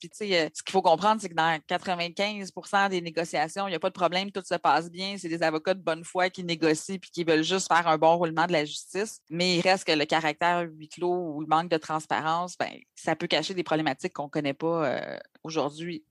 Puis, 0.00 0.08
tu 0.08 0.16
sais, 0.16 0.40
euh, 0.40 0.48
ce 0.54 0.62
qu'il 0.62 0.72
faut 0.72 0.80
comprendre, 0.80 1.20
c'est 1.20 1.28
que 1.28 1.34
dans 1.34 1.58
95% 1.68 2.88
des 2.88 3.02
négociations, 3.02 3.68
il 3.68 3.70
n'y 3.70 3.76
a 3.76 3.78
pas 3.78 3.90
de 3.90 3.94
problème, 3.94 4.30
tout 4.32 4.42
se 4.42 4.54
passe 4.54 4.90
bien. 4.90 5.16
C'est 5.18 5.28
des 5.28 5.42
avocats 5.42 5.74
de 5.74 5.82
bonne 5.82 6.04
foi 6.04 6.30
qui 6.30 6.42
négocient 6.42 6.96
puis 6.96 7.10
qui 7.10 7.22
veulent 7.22 7.44
juste 7.44 7.68
faire 7.68 7.86
un 7.86 7.98
bon 7.98 8.16
roulement 8.16 8.46
de 8.46 8.52
la 8.52 8.64
justice. 8.64 9.20
Mais 9.28 9.58
il 9.58 9.60
reste 9.60 9.84
que 9.84 9.92
le 9.92 10.06
caractère 10.06 10.66
huis 10.72 10.88
clos 10.88 11.34
ou 11.34 11.40
le 11.42 11.46
manque 11.46 11.70
de 11.70 11.76
transparence, 11.76 12.56
ben, 12.58 12.70
ça 12.94 13.14
peut 13.14 13.26
cacher 13.26 13.52
des 13.52 13.62
problématiques 13.62 14.14
qu'on 14.14 14.24
ne 14.24 14.30
connaît 14.30 14.54
pas 14.54 14.86
euh, 14.86 15.18
aujourd'hui. 15.44 16.02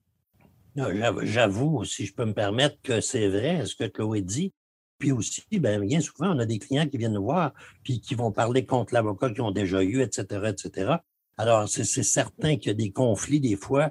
J'avoue, 1.22 1.84
si 1.84 2.06
je 2.06 2.14
peux 2.14 2.24
me 2.24 2.32
permettre, 2.32 2.80
que 2.82 3.00
c'est 3.00 3.28
vrai 3.28 3.66
ce 3.66 3.74
que 3.74 3.88
Chloé 3.88 4.22
dit. 4.22 4.52
Puis 4.98 5.10
aussi, 5.10 5.42
ben, 5.52 5.84
bien 5.84 6.00
souvent, 6.00 6.36
on 6.36 6.38
a 6.38 6.46
des 6.46 6.60
clients 6.60 6.86
qui 6.86 6.96
viennent 6.96 7.14
nous 7.14 7.24
voir 7.24 7.52
puis 7.82 8.00
qui 8.00 8.14
vont 8.14 8.30
parler 8.30 8.66
contre 8.66 8.94
l'avocat 8.94 9.30
qu'ils 9.30 9.42
ont 9.42 9.50
déjà 9.50 9.82
eu, 9.82 10.02
etc., 10.02 10.52
etc. 10.52 10.92
Alors, 11.40 11.70
c'est 11.70 11.84
certain 11.84 12.56
qu'il 12.56 12.66
y 12.66 12.70
a 12.70 12.74
des 12.74 12.92
conflits 12.92 13.40
des 13.40 13.56
fois, 13.56 13.88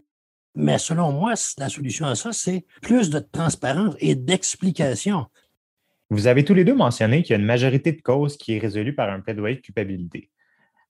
mais 0.54 0.78
selon 0.78 1.12
moi, 1.12 1.34
la 1.58 1.68
solution 1.68 2.06
à 2.06 2.14
ça, 2.14 2.32
c'est 2.32 2.64
plus 2.80 3.10
de 3.10 3.18
transparence 3.18 3.96
et 3.98 4.14
d'explication. 4.14 5.26
Vous 6.12 6.28
avez 6.28 6.46
tous 6.46 6.54
les 6.54 6.64
deux 6.64 6.76
mentionné 6.76 7.24
qu'il 7.24 7.32
y 7.32 7.34
a 7.34 7.40
une 7.40 7.48
majorité 7.48 7.92
de 7.92 8.02
causes 8.04 8.38
qui 8.38 8.54
est 8.54 8.60
résolue 8.60 8.94
par 8.94 9.10
un 9.10 9.20
plaidoyer 9.20 9.56
de 9.56 9.62
culpabilité. 9.62 10.30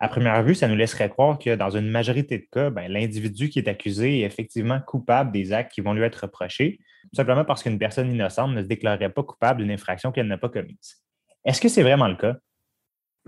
À 0.02 0.10
première 0.10 0.44
vue, 0.44 0.54
ça 0.54 0.68
nous 0.68 0.76
laisserait 0.76 1.08
croire 1.08 1.40
que 1.40 1.56
dans 1.56 1.70
une 1.70 1.90
majorité 1.90 2.40
de 2.40 2.48
cas, 2.52 2.70
ben, 2.70 2.92
l'individu 2.92 3.48
qui 3.48 3.60
est 3.60 3.70
accusé 3.70 4.20
est 4.20 4.26
effectivement 4.26 4.82
coupable 4.86 5.32
des 5.32 5.54
actes 5.54 5.72
qui 5.72 5.80
vont 5.80 5.94
lui 5.94 6.04
être 6.04 6.24
reprochés, 6.24 6.82
simplement 7.14 7.46
parce 7.46 7.64
qu'une 7.64 7.80
personne 7.80 8.12
innocente 8.12 8.52
ne 8.52 8.64
se 8.64 8.68
déclarerait 8.68 9.14
pas 9.14 9.24
coupable 9.24 9.62
d'une 9.62 9.72
infraction 9.72 10.12
qu'elle 10.12 10.28
n'a 10.28 10.38
pas 10.38 10.50
commise. 10.50 11.06
Est-ce 11.46 11.62
que 11.62 11.70
c'est 11.70 11.84
vraiment 11.84 12.10
le 12.10 12.18
cas? 12.18 12.36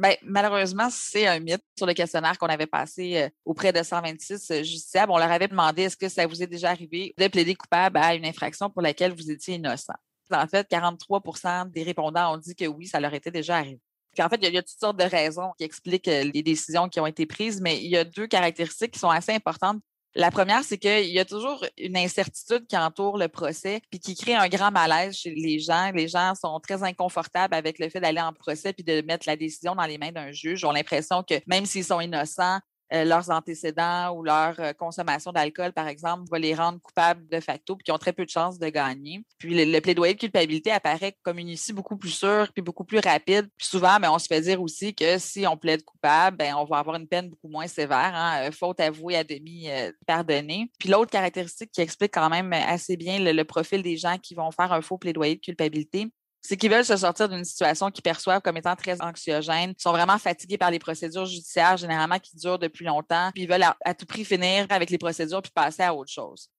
Bien, 0.01 0.15
malheureusement, 0.23 0.87
c'est 0.89 1.27
un 1.27 1.39
mythe 1.39 1.63
sur 1.77 1.85
le 1.85 1.93
questionnaire 1.93 2.35
qu'on 2.39 2.47
avait 2.47 2.65
passé 2.65 3.17
euh, 3.17 3.29
auprès 3.45 3.71
de 3.71 3.83
126 3.83 4.49
euh, 4.49 4.63
justiciables. 4.63 5.11
On 5.11 5.19
leur 5.19 5.31
avait 5.31 5.47
demandé 5.47 5.83
est-ce 5.83 5.95
que 5.95 6.09
ça 6.09 6.25
vous 6.25 6.41
est 6.41 6.47
déjà 6.47 6.71
arrivé 6.71 7.13
de 7.15 7.27
plaider 7.27 7.53
coupable 7.53 7.99
à 7.99 8.15
une 8.15 8.25
infraction 8.25 8.67
pour 8.71 8.81
laquelle 8.81 9.13
vous 9.13 9.29
étiez 9.29 9.55
innocent? 9.55 9.93
En 10.31 10.47
fait, 10.47 10.67
43% 10.71 11.69
des 11.69 11.83
répondants 11.83 12.33
ont 12.33 12.37
dit 12.37 12.55
que 12.55 12.65
oui, 12.65 12.87
ça 12.87 12.99
leur 12.99 13.13
était 13.13 13.29
déjà 13.29 13.57
arrivé. 13.57 13.79
en 14.17 14.27
fait, 14.27 14.39
il 14.41 14.51
y, 14.51 14.57
a, 14.57 14.63
toutes 14.63 14.79
sortes 14.79 14.97
de 14.97 15.03
raisons 15.03 15.51
qui 15.55 15.65
expliquent 15.65 16.07
euh, 16.07 16.23
les 16.33 16.41
décisions 16.41 16.89
qui 16.89 16.99
ont 16.99 17.05
été 17.05 17.27
prises, 17.27 17.61
mais 17.61 17.77
il 17.77 17.91
y 17.91 17.97
a 17.97 18.03
deux 18.03 18.25
caractéristiques 18.25 18.93
qui 18.93 18.99
sont 18.99 19.09
assez 19.09 19.33
importantes 19.33 19.83
la 20.13 20.29
première, 20.29 20.63
c'est 20.63 20.77
qu'il 20.77 21.05
y 21.05 21.19
a 21.19 21.25
toujours 21.25 21.65
une 21.77 21.95
incertitude 21.95 22.67
qui 22.67 22.75
entoure 22.75 23.17
le 23.17 23.29
procès, 23.29 23.81
puis 23.89 23.99
qui 23.99 24.15
crée 24.15 24.35
un 24.35 24.49
grand 24.49 24.71
malaise 24.71 25.15
chez 25.15 25.33
les 25.33 25.59
gens. 25.59 25.91
Les 25.93 26.07
gens 26.09 26.33
sont 26.35 26.59
très 26.59 26.83
inconfortables 26.83 27.53
avec 27.53 27.79
le 27.79 27.89
fait 27.89 28.01
d'aller 28.01 28.19
en 28.19 28.33
procès 28.33 28.73
puis 28.73 28.83
de 28.83 29.01
mettre 29.01 29.27
la 29.27 29.37
décision 29.37 29.73
dans 29.73 29.85
les 29.85 29.97
mains 29.97 30.11
d'un 30.11 30.31
juge. 30.31 30.61
Ils 30.61 30.65
ont 30.65 30.71
l'impression 30.71 31.23
que 31.23 31.35
même 31.47 31.65
s'ils 31.65 31.85
sont 31.85 32.01
innocents, 32.01 32.59
euh, 32.93 33.05
leurs 33.05 33.29
antécédents 33.29 34.11
ou 34.11 34.23
leur 34.23 34.59
euh, 34.59 34.73
consommation 34.73 35.31
d'alcool, 35.31 35.71
par 35.71 35.87
exemple, 35.87 36.23
va 36.29 36.39
les 36.39 36.53
rendre 36.53 36.79
coupables 36.81 37.25
de 37.27 37.39
facto, 37.39 37.75
puis 37.75 37.85
qui 37.85 37.91
ont 37.91 37.97
très 37.97 38.13
peu 38.13 38.25
de 38.25 38.29
chances 38.29 38.59
de 38.59 38.67
gagner. 38.67 39.23
Puis 39.37 39.65
le, 39.65 39.79
plaidoyer 39.79 40.13
de 40.13 40.19
culpabilité 40.19 40.71
apparaît 40.71 41.15
comme 41.23 41.39
une 41.39 41.49
issue 41.49 41.73
beaucoup 41.73 41.95
plus 41.95 42.09
sûre, 42.09 42.49
puis 42.53 42.61
beaucoup 42.61 42.83
plus 42.83 42.99
rapide. 42.99 43.49
Puis 43.57 43.67
souvent, 43.67 43.93
mais 43.93 44.07
ben, 44.07 44.11
on 44.11 44.19
se 44.19 44.27
fait 44.27 44.41
dire 44.41 44.61
aussi 44.61 44.93
que 44.93 45.17
si 45.17 45.47
on 45.47 45.55
plaide 45.55 45.83
coupable, 45.83 46.37
ben, 46.37 46.53
on 46.55 46.65
va 46.65 46.79
avoir 46.79 46.97
une 46.97 47.07
peine 47.07 47.29
beaucoup 47.29 47.47
moins 47.47 47.67
sévère, 47.67 48.11
hein, 48.13 48.47
euh, 48.47 48.51
faute 48.51 48.79
avouée 48.79 49.15
à 49.15 49.23
demi 49.23 49.69
pardonnée. 50.05 50.69
Puis 50.79 50.89
l'autre 50.89 51.11
caractéristique 51.11 51.71
qui 51.71 51.81
explique 51.81 52.13
quand 52.13 52.29
même 52.29 52.51
assez 52.53 52.97
bien 52.97 53.19
le 53.19 53.43
profil 53.43 53.81
des 53.81 53.97
gens 53.97 54.17
qui 54.17 54.35
vont 54.35 54.51
faire 54.51 54.71
un 54.73 54.81
faux 54.81 54.97
plaidoyer 54.97 55.35
de 55.35 55.41
culpabilité, 55.41 56.11
c'est 56.41 56.57
qu'ils 56.57 56.71
veulent 56.71 56.85
se 56.85 56.97
sortir 56.97 57.29
d'une 57.29 57.45
situation 57.45 57.91
qu'ils 57.91 58.01
perçoivent 58.01 58.41
comme 58.41 58.57
étant 58.57 58.75
très 58.75 59.01
anxiogène, 59.01 59.73
ils 59.77 59.81
sont 59.81 59.91
vraiment 59.91 60.17
fatigués 60.17 60.57
par 60.57 60.71
les 60.71 60.79
procédures 60.79 61.25
judiciaires, 61.25 61.77
généralement 61.77 62.19
qui 62.19 62.35
durent 62.35 62.59
depuis 62.59 62.85
longtemps, 62.85 63.31
puis 63.33 63.43
ils 63.43 63.49
veulent 63.49 63.65
à 63.85 63.93
tout 63.93 64.05
prix 64.05 64.25
finir 64.25 64.65
avec 64.69 64.89
les 64.89 64.97
procédures 64.97 65.41
puis 65.41 65.51
passer 65.53 65.83
à 65.83 65.93
autre 65.93 66.11
chose. 66.11 66.49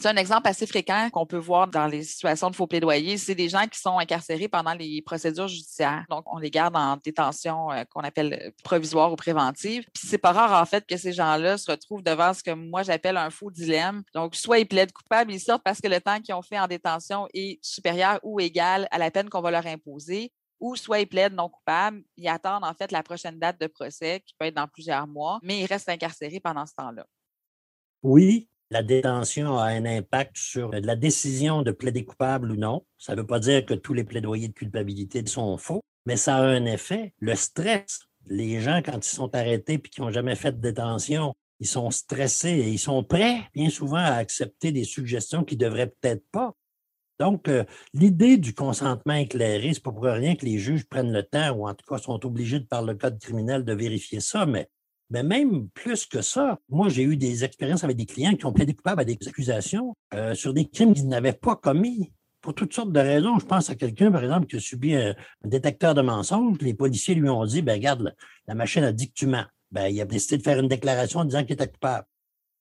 C'est 0.00 0.08
un 0.08 0.16
exemple 0.16 0.48
assez 0.48 0.66
fréquent 0.66 1.10
qu'on 1.10 1.26
peut 1.26 1.36
voir 1.36 1.68
dans 1.68 1.86
les 1.86 2.02
situations 2.04 2.48
de 2.48 2.56
faux 2.56 2.66
plaidoyer. 2.66 3.18
C'est 3.18 3.34
des 3.34 3.50
gens 3.50 3.66
qui 3.66 3.78
sont 3.78 3.98
incarcérés 3.98 4.48
pendant 4.48 4.72
les 4.72 5.02
procédures 5.02 5.48
judiciaires. 5.48 6.06
Donc, 6.08 6.24
on 6.26 6.38
les 6.38 6.50
garde 6.50 6.74
en 6.74 6.96
détention 6.96 7.70
euh, 7.70 7.84
qu'on 7.90 8.00
appelle 8.00 8.52
provisoire 8.64 9.12
ou 9.12 9.16
préventive. 9.16 9.84
Puis, 9.92 10.08
c'est 10.08 10.18
pas 10.18 10.32
rare, 10.32 10.60
en 10.60 10.64
fait, 10.64 10.86
que 10.86 10.96
ces 10.96 11.12
gens-là 11.12 11.58
se 11.58 11.70
retrouvent 11.70 12.02
devant 12.02 12.32
ce 12.32 12.42
que 12.42 12.52
moi 12.52 12.82
j'appelle 12.82 13.18
un 13.18 13.28
faux 13.30 13.50
dilemme. 13.50 14.02
Donc, 14.14 14.36
soit 14.36 14.58
ils 14.58 14.66
plaident 14.66 14.92
coupables, 14.92 15.32
ils 15.32 15.40
sortent 15.40 15.62
parce 15.62 15.80
que 15.80 15.88
le 15.88 16.00
temps 16.00 16.20
qu'ils 16.20 16.34
ont 16.34 16.42
fait 16.42 16.58
en 16.58 16.66
détention 16.66 17.28
est 17.34 17.58
supérieur 17.62 18.20
ou 18.22 18.40
égal 18.40 18.88
à 18.90 18.98
la 18.98 19.10
peine 19.10 19.28
qu'on 19.28 19.42
va 19.42 19.50
leur 19.50 19.66
imposer, 19.66 20.32
ou 20.60 20.76
soit 20.76 21.00
ils 21.00 21.08
plaident 21.08 21.34
non 21.34 21.48
coupables, 21.48 22.02
ils 22.16 22.28
attendent 22.28 22.64
en 22.64 22.74
fait 22.74 22.92
la 22.92 23.02
prochaine 23.02 23.38
date 23.38 23.60
de 23.60 23.66
procès, 23.66 24.22
qui 24.26 24.34
peut 24.38 24.46
être 24.46 24.54
dans 24.54 24.68
plusieurs 24.68 25.06
mois, 25.06 25.40
mais 25.42 25.60
ils 25.60 25.66
restent 25.66 25.88
incarcérés 25.88 26.40
pendant 26.40 26.66
ce 26.66 26.74
temps-là. 26.74 27.06
Oui, 28.02 28.49
La 28.72 28.84
détention 28.84 29.58
a 29.58 29.64
un 29.64 29.84
impact 29.84 30.36
sur 30.36 30.70
la 30.70 30.94
décision 30.94 31.62
de 31.62 31.72
plaider 31.72 32.04
coupable 32.04 32.52
ou 32.52 32.56
non. 32.56 32.86
Ça 32.98 33.14
ne 33.16 33.20
veut 33.20 33.26
pas 33.26 33.40
dire 33.40 33.66
que 33.66 33.74
tous 33.74 33.94
les 33.94 34.04
plaidoyers 34.04 34.46
de 34.46 34.52
culpabilité 34.52 35.26
sont 35.26 35.58
faux, 35.58 35.82
mais 36.06 36.16
ça 36.16 36.36
a 36.36 36.42
un 36.42 36.64
effet. 36.66 37.12
Le 37.18 37.34
stress, 37.34 37.98
les 38.26 38.60
gens, 38.60 38.80
quand 38.84 39.04
ils 39.04 39.10
sont 39.10 39.34
arrêtés 39.34 39.74
et 39.74 39.80
qui 39.80 40.00
n'ont 40.00 40.12
jamais 40.12 40.36
fait 40.36 40.52
de 40.52 40.60
détention, 40.60 41.34
ils 41.58 41.66
sont 41.66 41.90
stressés 41.90 42.50
et 42.50 42.68
ils 42.68 42.78
sont 42.78 43.02
prêts, 43.02 43.42
bien 43.54 43.70
souvent, 43.70 43.96
à 43.96 44.14
accepter 44.14 44.70
des 44.70 44.84
suggestions 44.84 45.42
qu'ils 45.42 45.58
ne 45.58 45.64
devraient 45.64 45.92
peut-être 46.00 46.24
pas. 46.30 46.54
Donc, 47.18 47.48
euh, 47.48 47.64
l'idée 47.92 48.38
du 48.38 48.54
consentement 48.54 49.14
éclairé, 49.14 49.74
c'est 49.74 49.82
pas 49.82 49.92
pour 49.92 50.04
rien 50.04 50.36
que 50.36 50.46
les 50.46 50.58
juges 50.58 50.86
prennent 50.86 51.12
le 51.12 51.24
temps, 51.24 51.50
ou 51.50 51.68
en 51.68 51.74
tout 51.74 51.84
cas 51.86 51.98
sont 51.98 52.24
obligés 52.24 52.60
de, 52.60 52.66
par 52.66 52.82
le 52.82 52.94
code 52.94 53.18
criminel, 53.18 53.64
de 53.64 53.74
vérifier 53.74 54.20
ça, 54.20 54.46
mais, 54.46 54.68
mais 55.10 55.22
même 55.22 55.68
plus 55.70 56.06
que 56.06 56.22
ça, 56.22 56.58
moi, 56.68 56.88
j'ai 56.88 57.02
eu 57.02 57.16
des 57.16 57.44
expériences 57.44 57.84
avec 57.84 57.96
des 57.96 58.06
clients 58.06 58.34
qui 58.34 58.46
ont 58.46 58.52
plaidé 58.52 58.74
coupables 58.74 59.00
à 59.00 59.04
des 59.04 59.18
accusations 59.26 59.94
euh, 60.14 60.34
sur 60.34 60.54
des 60.54 60.68
crimes 60.68 60.94
qu'ils 60.94 61.08
n'avaient 61.08 61.32
pas 61.32 61.56
commis 61.56 62.12
pour 62.40 62.54
toutes 62.54 62.72
sortes 62.72 62.92
de 62.92 63.00
raisons. 63.00 63.38
Je 63.38 63.46
pense 63.46 63.70
à 63.70 63.74
quelqu'un, 63.74 64.10
par 64.10 64.22
exemple, 64.22 64.46
qui 64.46 64.56
a 64.56 64.60
subi 64.60 64.94
un, 64.94 65.14
détecteur 65.44 65.94
de 65.94 66.02
mensonges. 66.02 66.58
Les 66.60 66.74
policiers 66.74 67.14
lui 67.14 67.28
ont 67.28 67.44
dit, 67.44 67.60
ben 67.60 67.74
regarde, 67.74 68.14
la 68.46 68.54
machine 68.54 68.84
a 68.84 68.92
dit 68.92 69.08
que 69.08 69.14
tu 69.14 69.26
mens. 69.26 69.44
Ben, 69.72 69.88
il 69.88 70.00
a 70.00 70.04
décidé 70.04 70.38
de 70.38 70.42
faire 70.42 70.58
une 70.58 70.68
déclaration 70.68 71.20
en 71.20 71.24
disant 71.24 71.42
qu'il 71.42 71.52
était 71.52 71.68
coupable. 71.68 72.06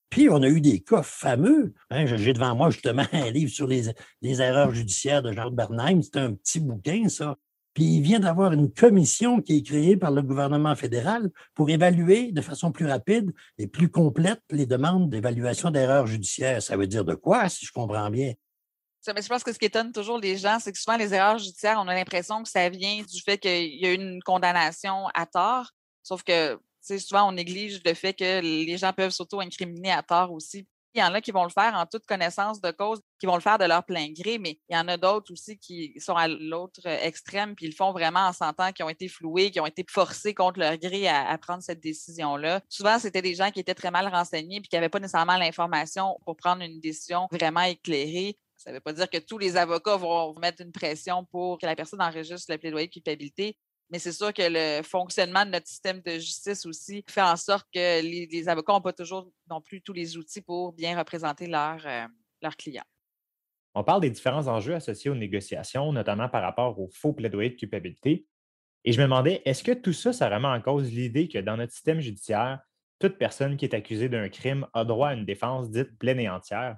Puis, 0.10 0.28
on 0.30 0.42
a 0.42 0.48
eu 0.48 0.60
des 0.60 0.80
cas 0.80 1.04
fameux. 1.04 1.74
Hein, 1.92 2.08
j'ai 2.08 2.34
devant 2.34 2.56
moi 2.56 2.72
justement 2.72 3.06
un 3.14 3.30
livre 3.30 3.52
sur 3.52 3.68
les, 3.68 3.92
erreurs 4.24 4.74
judiciaires 4.74 5.22
de 5.22 5.32
Jean 5.32 5.52
Bernheim. 5.52 6.02
C'est 6.02 6.18
un 6.18 6.34
petit 6.34 6.60
bouquin, 6.60 7.08
ça. 7.10 7.36
Il 7.80 8.02
vient 8.02 8.20
d'avoir 8.20 8.52
une 8.54 8.72
commission 8.72 9.42
qui 9.42 9.58
est 9.58 9.64
créée 9.64 9.96
par 9.96 10.12
le 10.12 10.22
gouvernement 10.22 10.76
fédéral 10.76 11.30
pour 11.56 11.70
évaluer 11.70 12.32
de 12.32 12.42
façon 12.42 12.72
plus 12.72 12.86
rapide 12.86 13.32
et 13.58 13.68
plus 13.68 13.90
complète 13.90 14.42
les 14.50 14.66
demandes 14.66 15.10
d'évaluation 15.10 15.72
d'erreurs 15.72 16.08
judiciaires. 16.08 16.62
Ça 16.62 16.76
veut 16.76 16.88
dire 16.88 17.06
de 17.06 17.16
quoi, 17.16 17.48
si 17.50 17.66
je 17.66 17.72
comprends 17.72 18.10
bien? 18.10 18.34
Mais 19.08 19.22
je 19.22 19.28
pense 19.28 19.44
que 19.44 19.54
ce 19.54 19.58
qui 19.58 19.66
étonne 19.66 19.94
toujours 19.94 20.20
les 20.20 20.38
gens, 20.38 20.60
c'est 20.60 20.72
que 20.72 20.78
souvent 20.78 20.98
les 20.98 21.14
erreurs 21.14 21.38
judiciaires, 21.38 21.80
on 21.80 21.88
a 21.88 21.96
l'impression 21.96 22.44
que 22.44 22.50
ça 22.50 22.68
vient 22.70 23.02
du 23.02 23.22
fait 23.22 23.38
qu'il 23.38 23.76
y 23.80 23.86
a 23.86 23.94
une 23.94 24.22
condamnation 24.24 25.08
à 25.14 25.26
tort. 25.26 25.72
Sauf 26.04 26.22
que 26.22 26.60
souvent, 26.82 27.30
on 27.30 27.32
néglige 27.32 27.82
le 27.86 27.94
fait 27.94 28.14
que 28.14 28.42
les 28.42 28.78
gens 28.78 28.92
peuvent 28.92 29.12
s'auto-incriminer 29.12 29.92
à 29.92 30.04
tort 30.04 30.32
aussi. 30.34 30.68
Il 30.96 31.00
y 31.00 31.04
en 31.04 31.14
a 31.14 31.22
qui 31.22 31.32
vont 31.32 31.44
le 31.44 31.50
faire 31.50 31.76
en 31.76 31.86
toute 31.86 32.06
connaissance 32.06 32.62
de 32.62 32.72
cause, 32.72 33.00
qui 33.20 33.28
vont 33.28 33.36
le 33.36 33.42
faire 33.42 33.60
de 33.60 33.66
leur 33.66 33.84
plein 33.86 34.12
gré, 34.12 34.40
mais 34.40 34.60
il 34.70 34.76
y 34.76 34.80
en 34.80 34.88
a 34.88 34.98
d'autres 34.98 35.32
aussi 35.32 35.58
qui 35.58 35.94
sont 36.00 36.16
à 36.16 36.28
l'autre 36.28 36.86
extrême, 36.86 37.56
puis 37.56 37.68
ils 37.68 37.70
le 37.70 37.76
font 37.76 37.92
vraiment 37.92 38.22
en 38.22 38.34
sentant 38.34 38.72
qu'ils 38.72 38.86
ont 38.86 38.90
été 38.90 39.08
floués, 39.08 39.52
qui 39.52 39.60
ont 39.60 39.68
été 39.68 39.86
forcés 39.88 40.34
contre 40.34 40.60
leur 40.60 40.78
gré 40.78 41.08
à, 41.08 41.38
prendre 41.38 41.62
cette 41.62 41.80
décision-là. 41.80 42.62
Souvent, 42.70 42.98
c'était 42.98 43.22
des 43.22 43.36
gens 43.36 43.52
qui 43.52 43.60
étaient 43.60 43.76
très 43.76 43.92
mal 43.92 44.08
renseignés, 44.08 44.62
puis 44.62 44.70
qui 44.70 44.76
n'avaient 44.76 44.90
pas 44.90 45.00
nécessairement 45.00 45.38
l'information 45.38 46.18
pour 46.26 46.36
prendre 46.36 46.64
une 46.64 46.80
décision 46.80 47.28
vraiment 47.32 47.62
éclairée. 47.62 48.38
Ça 48.58 48.72
ne 48.72 48.76
veut 48.76 48.82
pas 48.82 48.94
dire 48.94 49.10
que 49.10 49.18
tous 49.18 49.38
les 49.38 49.56
avocats 49.56 49.96
vont 49.96 50.34
mettre 50.40 50.62
une 50.62 50.72
pression 50.72 51.24
pour 51.26 51.60
que 51.60 51.66
la 51.66 51.76
personne 51.76 52.02
enregistre 52.02 52.52
le 52.52 52.58
plaidoyer 52.58 52.88
de 52.88 52.92
culpabilité, 52.92 53.58
mais 53.90 54.00
c'est 54.00 54.12
sûr 54.12 54.34
que 54.34 54.44
le 54.46 54.84
fonctionnement 54.84 55.46
de 55.46 55.52
notre 55.52 55.68
système 55.68 56.02
de 56.02 56.14
justice 56.14 56.66
aussi 56.66 57.04
fait 57.08 57.22
en 57.22 57.36
sorte 57.36 57.68
que 57.74 58.02
les, 58.02 58.48
avocats 58.50 58.74
n'ont 58.74 58.82
pas 58.82 58.94
toujours 58.94 59.32
non 59.50 59.62
plus 59.62 59.82
tous 59.82 59.94
les 59.94 60.18
outils 60.18 60.42
pour 60.42 60.74
bien 60.74 60.98
représenter 60.98 61.48
leurs 61.48 61.86
leur 62.42 62.56
clients. 62.56 62.84
On 63.76 63.84
parle 63.84 64.02
des 64.02 64.10
différents 64.10 64.48
enjeux 64.48 64.76
associés 64.76 65.12
aux 65.12 65.16
négociations, 65.16 65.94
notamment 65.94 66.28
par 66.28 66.42
rapport 66.42 66.80
aux 66.80 66.90
faux 66.90 67.14
plaidoyers 67.14 67.52
de 67.52 67.56
culpabilité. 67.56 68.26
Et 68.84 68.92
je 68.92 68.98
me 68.98 69.04
demandais, 69.04 69.42
est-ce 69.46 69.64
que 69.64 69.72
tout 69.72 69.94
ça, 69.94 70.14
ça 70.14 70.30
remet 70.30 70.48
en 70.48 70.62
cause 70.62 70.92
l'idée 70.92 71.28
que 71.28 71.38
dans 71.38 71.58
notre 71.58 71.74
système 71.74 72.00
judiciaire, 72.00 72.62
toute 73.00 73.18
personne 73.18 73.58
qui 73.58 73.66
est 73.66 73.76
accusée 73.76 74.10
d'un 74.10 74.30
crime 74.30 74.68
a 74.74 74.86
droit 74.86 75.10
à 75.10 75.14
une 75.14 75.26
défense 75.26 75.70
dite 75.70 75.98
pleine 75.98 76.20
et 76.20 76.30
entière? 76.30 76.78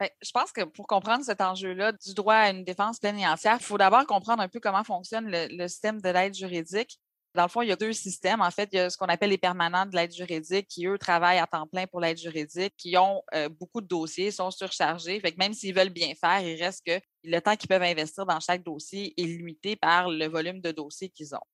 Ben, 0.00 0.08
je 0.22 0.30
pense 0.32 0.50
que 0.50 0.62
pour 0.64 0.86
comprendre 0.88 1.24
cet 1.24 1.40
enjeu-là 1.40 1.92
du 1.92 2.14
droit 2.14 2.34
à 2.34 2.50
une 2.50 2.64
défense 2.64 2.98
pleine 2.98 3.18
et 3.18 3.26
entière, 3.26 3.58
il 3.60 3.64
faut 3.64 3.78
d'abord 3.78 4.04
comprendre 4.06 4.42
un 4.42 4.48
peu 4.48 4.58
comment 4.58 4.82
fonctionne 4.82 5.26
le, 5.30 5.68
système 5.68 6.00
de 6.00 6.08
l'aide 6.08 6.34
juridique. 6.34 6.98
Dans 7.34 7.44
le 7.44 7.48
fond, 7.48 7.62
il 7.62 7.68
y 7.68 7.72
a 7.72 7.76
deux 7.76 7.92
systèmes. 7.92 8.40
En 8.40 8.50
fait, 8.50 8.68
il 8.72 8.76
y 8.76 8.78
a 8.80 8.90
ce 8.90 8.96
qu'on 8.96 9.06
appelle 9.06 9.30
les 9.30 9.38
permanents 9.38 9.86
de 9.86 9.94
l'aide 9.94 10.12
juridique 10.12 10.68
qui, 10.68 10.86
eux, 10.86 10.98
travaillent 10.98 11.38
à 11.38 11.46
temps 11.46 11.66
plein 11.66 11.86
pour 11.86 12.00
l'aide 12.00 12.18
juridique, 12.18 12.74
qui 12.76 12.96
ont 12.96 13.22
euh, 13.34 13.48
beaucoup 13.48 13.80
de 13.80 13.86
dossiers, 13.86 14.30
sont 14.30 14.50
surchargés. 14.50 15.18
Fait 15.20 15.32
que 15.32 15.38
même 15.38 15.52
s'ils 15.52 15.74
veulent 15.74 15.90
bien 15.90 16.12
faire, 16.14 16.40
il 16.40 16.60
reste 16.62 16.84
que 16.86 17.00
le 17.24 17.40
temps 17.40 17.56
qu'ils 17.56 17.68
peuvent 17.68 17.82
investir 17.82 18.26
dans 18.26 18.40
chaque 18.40 18.62
dossier 18.62 19.14
est 19.16 19.26
limité 19.26 19.76
par 19.76 20.08
le 20.10 20.26
volume 20.26 20.60
de 20.60 20.70
dossiers 20.72 21.08
qu'ils 21.08 21.34
ont. 21.34 21.53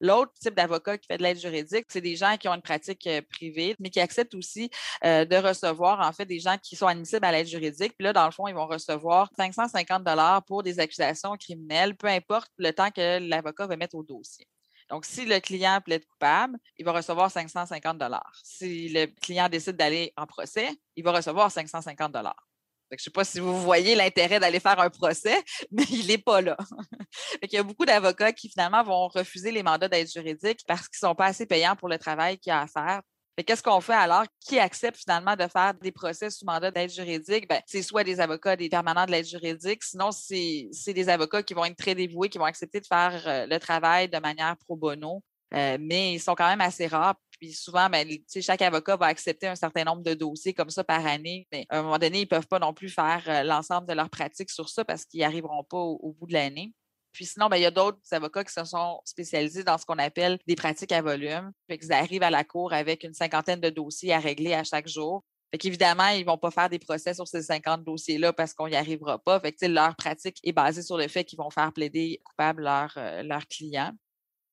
L'autre 0.00 0.32
type 0.40 0.54
d'avocat 0.54 0.98
qui 0.98 1.06
fait 1.06 1.16
de 1.18 1.22
l'aide 1.22 1.38
juridique, 1.38 1.86
c'est 1.88 2.00
des 2.00 2.16
gens 2.16 2.36
qui 2.36 2.48
ont 2.48 2.54
une 2.54 2.62
pratique 2.62 3.06
euh, 3.06 3.22
privée, 3.22 3.74
mais 3.78 3.90
qui 3.90 4.00
acceptent 4.00 4.34
aussi 4.34 4.70
euh, 5.04 5.24
de 5.24 5.36
recevoir, 5.36 6.06
en 6.06 6.12
fait, 6.12 6.26
des 6.26 6.38
gens 6.38 6.56
qui 6.62 6.76
sont 6.76 6.86
admissibles 6.86 7.24
à 7.24 7.32
l'aide 7.32 7.46
juridique. 7.46 7.94
Puis 7.96 8.04
là, 8.04 8.12
dans 8.12 8.26
le 8.26 8.30
fond, 8.30 8.46
ils 8.46 8.54
vont 8.54 8.66
recevoir 8.66 9.30
550 9.36 10.04
dollars 10.04 10.44
pour 10.44 10.62
des 10.62 10.78
accusations 10.80 11.36
criminelles, 11.36 11.96
peu 11.96 12.08
importe 12.08 12.50
le 12.58 12.72
temps 12.72 12.90
que 12.90 13.18
l'avocat 13.26 13.66
va 13.66 13.76
mettre 13.76 13.94
au 13.94 14.02
dossier. 14.02 14.46
Donc, 14.88 15.04
si 15.04 15.24
le 15.24 15.40
client 15.40 15.80
plaide 15.80 16.06
coupable, 16.06 16.58
il 16.76 16.84
va 16.84 16.92
recevoir 16.92 17.30
550 17.30 17.98
dollars. 17.98 18.40
Si 18.44 18.88
le 18.88 19.06
client 19.06 19.48
décide 19.48 19.76
d'aller 19.76 20.12
en 20.16 20.26
procès, 20.26 20.68
il 20.94 21.02
va 21.02 21.12
recevoir 21.12 21.50
550 21.50 22.12
dollars. 22.12 22.46
Je 22.90 22.94
ne 22.94 22.98
sais 22.98 23.10
pas 23.10 23.24
si 23.24 23.40
vous 23.40 23.60
voyez 23.60 23.94
l'intérêt 23.94 24.38
d'aller 24.38 24.60
faire 24.60 24.78
un 24.78 24.90
procès, 24.90 25.42
mais 25.72 25.84
il 25.90 26.06
n'est 26.06 26.18
pas 26.18 26.40
là. 26.40 26.56
il 27.42 27.52
y 27.52 27.56
a 27.56 27.62
beaucoup 27.62 27.84
d'avocats 27.84 28.32
qui 28.32 28.48
finalement 28.48 28.82
vont 28.84 29.08
refuser 29.08 29.50
les 29.50 29.62
mandats 29.62 29.88
d'aide 29.88 30.10
juridique 30.10 30.60
parce 30.66 30.88
qu'ils 30.88 31.04
ne 31.04 31.08
sont 31.08 31.14
pas 31.14 31.26
assez 31.26 31.46
payants 31.46 31.76
pour 31.76 31.88
le 31.88 31.98
travail 31.98 32.38
qu'il 32.38 32.50
y 32.50 32.52
a 32.52 32.60
à 32.60 32.66
faire. 32.66 33.02
Qu'est-ce 33.44 33.62
qu'on 33.62 33.82
fait 33.82 33.92
alors? 33.92 34.24
Qui 34.40 34.58
accepte 34.58 34.98
finalement 34.98 35.36
de 35.36 35.46
faire 35.46 35.74
des 35.74 35.92
procès 35.92 36.30
sous 36.30 36.46
mandat 36.46 36.70
d'aide 36.70 36.90
juridique? 36.90 37.46
Ben, 37.46 37.60
c'est 37.66 37.82
soit 37.82 38.02
des 38.02 38.18
avocats, 38.18 38.56
des 38.56 38.70
permanents 38.70 39.04
de 39.04 39.10
l'aide 39.10 39.26
juridique, 39.26 39.84
sinon 39.84 40.10
c'est 40.10 40.70
des 40.86 41.08
avocats 41.10 41.42
qui 41.42 41.52
vont 41.52 41.66
être 41.66 41.76
très 41.76 41.94
dévoués, 41.94 42.30
qui 42.30 42.38
vont 42.38 42.46
accepter 42.46 42.80
de 42.80 42.86
faire 42.86 43.22
euh, 43.26 43.46
le 43.46 43.58
travail 43.58 44.08
de 44.08 44.18
manière 44.18 44.56
pro 44.56 44.74
bono. 44.76 45.22
Euh, 45.54 45.76
mais 45.80 46.14
ils 46.14 46.20
sont 46.20 46.34
quand 46.34 46.48
même 46.48 46.60
assez 46.60 46.86
rares. 46.86 47.16
Puis 47.38 47.52
souvent, 47.52 47.88
ben, 47.90 48.08
chaque 48.40 48.62
avocat 48.62 48.96
va 48.96 49.06
accepter 49.06 49.46
un 49.46 49.54
certain 49.54 49.84
nombre 49.84 50.02
de 50.02 50.14
dossiers 50.14 50.54
comme 50.54 50.70
ça 50.70 50.84
par 50.84 51.04
année. 51.06 51.46
Mais 51.52 51.66
à 51.68 51.78
un 51.78 51.82
moment 51.82 51.98
donné, 51.98 52.18
ils 52.18 52.22
ne 52.22 52.28
peuvent 52.28 52.46
pas 52.46 52.58
non 52.58 52.72
plus 52.72 52.88
faire 52.88 53.22
euh, 53.26 53.42
l'ensemble 53.42 53.86
de 53.86 53.92
leur 53.92 54.08
pratique 54.08 54.50
sur 54.50 54.68
ça 54.68 54.84
parce 54.84 55.04
qu'ils 55.04 55.18
n'y 55.18 55.24
arriveront 55.24 55.64
pas 55.64 55.78
au, 55.78 56.12
bout 56.18 56.26
de 56.26 56.32
l'année. 56.32 56.72
Puis 57.12 57.26
sinon, 57.26 57.48
ben, 57.48 57.56
il 57.56 57.62
y 57.62 57.66
a 57.66 57.70
d'autres 57.70 57.98
avocats 58.10 58.44
qui 58.44 58.52
se 58.52 58.64
sont 58.64 59.00
spécialisés 59.04 59.64
dans 59.64 59.78
ce 59.78 59.86
qu'on 59.86 59.98
appelle 59.98 60.38
des 60.46 60.56
pratiques 60.56 60.92
à 60.92 61.02
volume. 61.02 61.52
Fait 61.70 61.90
arrivent 61.90 62.22
à 62.22 62.30
la 62.30 62.44
cour 62.44 62.72
avec 62.72 63.04
une 63.04 63.14
cinquantaine 63.14 63.60
de 63.60 63.70
dossiers 63.70 64.12
à 64.12 64.18
régler 64.18 64.54
à 64.54 64.64
chaque 64.64 64.88
jour. 64.88 65.22
Fait 65.50 65.58
qu'évidemment, 65.58 66.08
ils 66.08 66.20
ne 66.20 66.26
vont 66.26 66.38
pas 66.38 66.50
faire 66.50 66.68
des 66.68 66.78
procès 66.78 67.14
sur 67.14 67.28
ces 67.28 67.42
50 67.42 67.84
dossiers-là 67.84 68.32
parce 68.32 68.52
qu'on 68.52 68.68
n'y 68.68 68.76
arrivera 68.76 69.18
pas. 69.18 69.40
Fait 69.40 69.52
que, 69.52 69.66
leur 69.66 69.94
pratique 69.96 70.38
est 70.42 70.52
basée 70.52 70.82
sur 70.82 70.96
le 70.96 71.08
fait 71.08 71.24
qu'ils 71.24 71.38
vont 71.38 71.50
faire 71.50 71.72
plaider 71.72 72.20
coupable 72.24 72.62
leurs 72.62 72.92
leur 72.96 73.40
euh, 73.40 73.46
clients. 73.48 73.92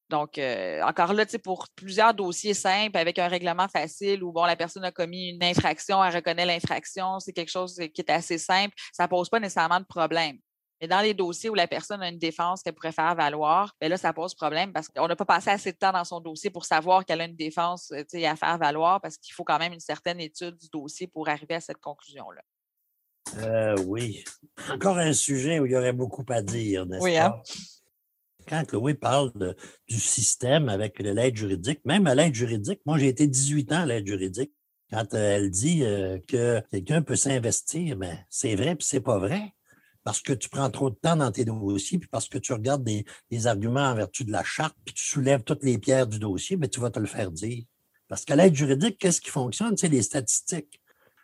Donc, 0.09 0.37
euh, 0.37 0.81
encore 0.83 1.13
là, 1.13 1.25
pour 1.43 1.67
plusieurs 1.75 2.13
dossiers 2.13 2.53
simples 2.53 2.97
avec 2.97 3.17
un 3.19 3.27
règlement 3.27 3.67
facile 3.67 4.23
où 4.23 4.31
bon, 4.31 4.45
la 4.45 4.55
personne 4.55 4.83
a 4.83 4.91
commis 4.91 5.29
une 5.29 5.43
infraction, 5.43 6.03
elle 6.03 6.15
reconnaît 6.15 6.45
l'infraction, 6.45 7.19
c'est 7.19 7.33
quelque 7.33 7.51
chose 7.51 7.79
qui 7.93 8.01
est 8.01 8.11
assez 8.11 8.37
simple, 8.37 8.73
ça 8.91 9.03
ne 9.03 9.07
pose 9.07 9.29
pas 9.29 9.39
nécessairement 9.39 9.79
de 9.79 9.85
problème. 9.85 10.37
Mais 10.81 10.87
dans 10.87 10.99
les 10.99 11.13
dossiers 11.13 11.49
où 11.49 11.53
la 11.53 11.67
personne 11.67 12.01
a 12.01 12.09
une 12.09 12.19
défense 12.19 12.61
qu'elle 12.61 12.73
pourrait 12.73 12.91
faire 12.91 13.15
valoir, 13.15 13.73
bien 13.79 13.89
là, 13.89 13.95
ça 13.95 14.11
pose 14.11 14.35
problème 14.35 14.73
parce 14.73 14.89
qu'on 14.89 15.07
n'a 15.07 15.15
pas 15.15 15.23
passé 15.23 15.49
assez 15.49 15.71
de 15.71 15.77
temps 15.77 15.93
dans 15.93 16.03
son 16.03 16.19
dossier 16.19 16.49
pour 16.49 16.65
savoir 16.65 17.05
qu'elle 17.05 17.21
a 17.21 17.25
une 17.25 17.37
défense 17.37 17.91
euh, 17.93 18.25
à 18.25 18.35
faire 18.35 18.57
valoir 18.57 18.99
parce 18.99 19.17
qu'il 19.17 19.33
faut 19.33 19.45
quand 19.45 19.59
même 19.59 19.71
une 19.71 19.79
certaine 19.79 20.19
étude 20.19 20.57
du 20.57 20.67
dossier 20.67 21.07
pour 21.07 21.29
arriver 21.29 21.55
à 21.55 21.61
cette 21.61 21.79
conclusion-là. 21.79 22.41
Euh, 23.37 23.77
oui. 23.87 24.25
Encore 24.69 24.97
un 24.97 25.13
sujet 25.13 25.59
où 25.59 25.65
il 25.65 25.71
y 25.71 25.75
aurait 25.77 25.93
beaucoup 25.93 26.25
à 26.27 26.41
dire, 26.41 26.85
n'est-ce 26.85 27.03
oui, 27.03 27.17
hein? 27.17 27.41
Quand 28.47 28.65
Chloé 28.65 28.93
parle 28.93 29.31
du 29.87 29.99
système 29.99 30.69
avec 30.69 30.99
l'aide 30.99 31.35
juridique, 31.35 31.79
même 31.85 32.07
à 32.07 32.15
l'aide 32.15 32.33
juridique, 32.33 32.81
moi 32.85 32.97
j'ai 32.97 33.07
été 33.07 33.27
18 33.27 33.71
ans 33.71 33.81
à 33.81 33.85
l'aide 33.85 34.07
juridique. 34.07 34.51
Quand 34.89 35.13
euh, 35.13 35.37
elle 35.37 35.49
dit 35.49 35.83
euh, 35.83 36.19
que 36.27 36.61
quelqu'un 36.69 37.01
peut 37.01 37.15
s'investir, 37.15 37.97
ben, 37.97 38.17
c'est 38.29 38.55
vrai 38.55 38.75
puis 38.75 38.85
c'est 38.85 39.01
pas 39.01 39.17
vrai. 39.17 39.53
Parce 40.03 40.21
que 40.21 40.33
tu 40.33 40.49
prends 40.49 40.69
trop 40.69 40.89
de 40.89 40.95
temps 40.95 41.15
dans 41.15 41.31
tes 41.31 41.45
dossiers, 41.45 41.97
puis 41.97 42.09
parce 42.09 42.27
que 42.27 42.37
tu 42.37 42.51
regardes 42.53 42.83
des, 42.83 43.47
arguments 43.47 43.89
en 43.89 43.95
vertu 43.95 44.25
de 44.25 44.31
la 44.31 44.43
charte, 44.43 44.75
puis 44.85 44.93
tu 44.93 45.03
soulèves 45.03 45.43
toutes 45.43 45.63
les 45.63 45.77
pierres 45.77 46.07
du 46.07 46.19
dossier, 46.19 46.57
mais 46.57 46.67
ben, 46.67 46.69
tu 46.69 46.79
vas 46.81 46.89
te 46.89 46.99
le 46.99 47.05
faire 47.05 47.31
dire. 47.31 47.63
Parce 48.09 48.25
qu'à 48.25 48.35
l'aide 48.35 48.53
juridique, 48.53 48.97
qu'est-ce 48.99 49.21
qui 49.21 49.29
fonctionne? 49.29 49.77
C'est 49.77 49.87
les 49.87 50.01
statistiques. 50.01 50.82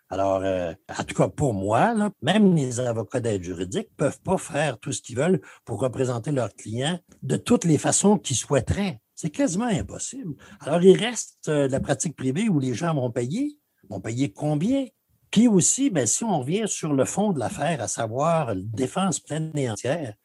Alors, 0.09 0.41
euh, 0.43 0.73
en 0.97 1.03
tout 1.03 1.13
cas, 1.15 1.27
pour 1.27 1.53
moi, 1.53 2.11
même 2.21 2.55
les 2.55 2.79
avocats 2.79 3.19
d'aide 3.19 3.43
juridique 3.43 3.89
ne 3.91 3.95
peuvent 3.95 4.21
pas 4.21 4.37
faire 4.37 4.79
tout 4.79 4.91
ce 4.91 5.01
qu'ils 5.01 5.17
veulent 5.17 5.39
pour 5.65 5.79
représenter 5.79 6.31
leurs 6.31 6.53
clients 6.53 6.99
de 7.21 7.37
toutes 7.37 7.65
les 7.65 7.77
façons 7.77 8.17
qu'ils 8.17 8.35
souhaiteraient. 8.35 8.99
C'est 9.13 9.29
quasiment 9.29 9.65
impossible. 9.65 10.33
Alors, 10.61 10.81
il 10.81 10.97
reste 10.97 11.47
euh, 11.49 11.67
la 11.67 11.79
pratique 11.79 12.15
privée 12.15 12.49
où 12.49 12.59
les 12.59 12.73
gens 12.73 12.95
vont 12.95 13.11
payer. 13.11 13.57
Vont 13.89 14.01
payer 14.01 14.31
combien? 14.31 14.85
Puis 15.29 15.47
aussi, 15.47 15.91
ben, 15.91 16.07
si 16.07 16.23
on 16.23 16.39
revient 16.39 16.67
sur 16.67 16.93
le 16.93 17.05
fond 17.05 17.31
de 17.31 17.39
l'affaire, 17.39 17.81
à 17.81 17.87
savoir 17.87 18.55
défense 18.55 19.19
pleine 19.19 19.51
et 19.55 19.69
entière, 19.69 20.15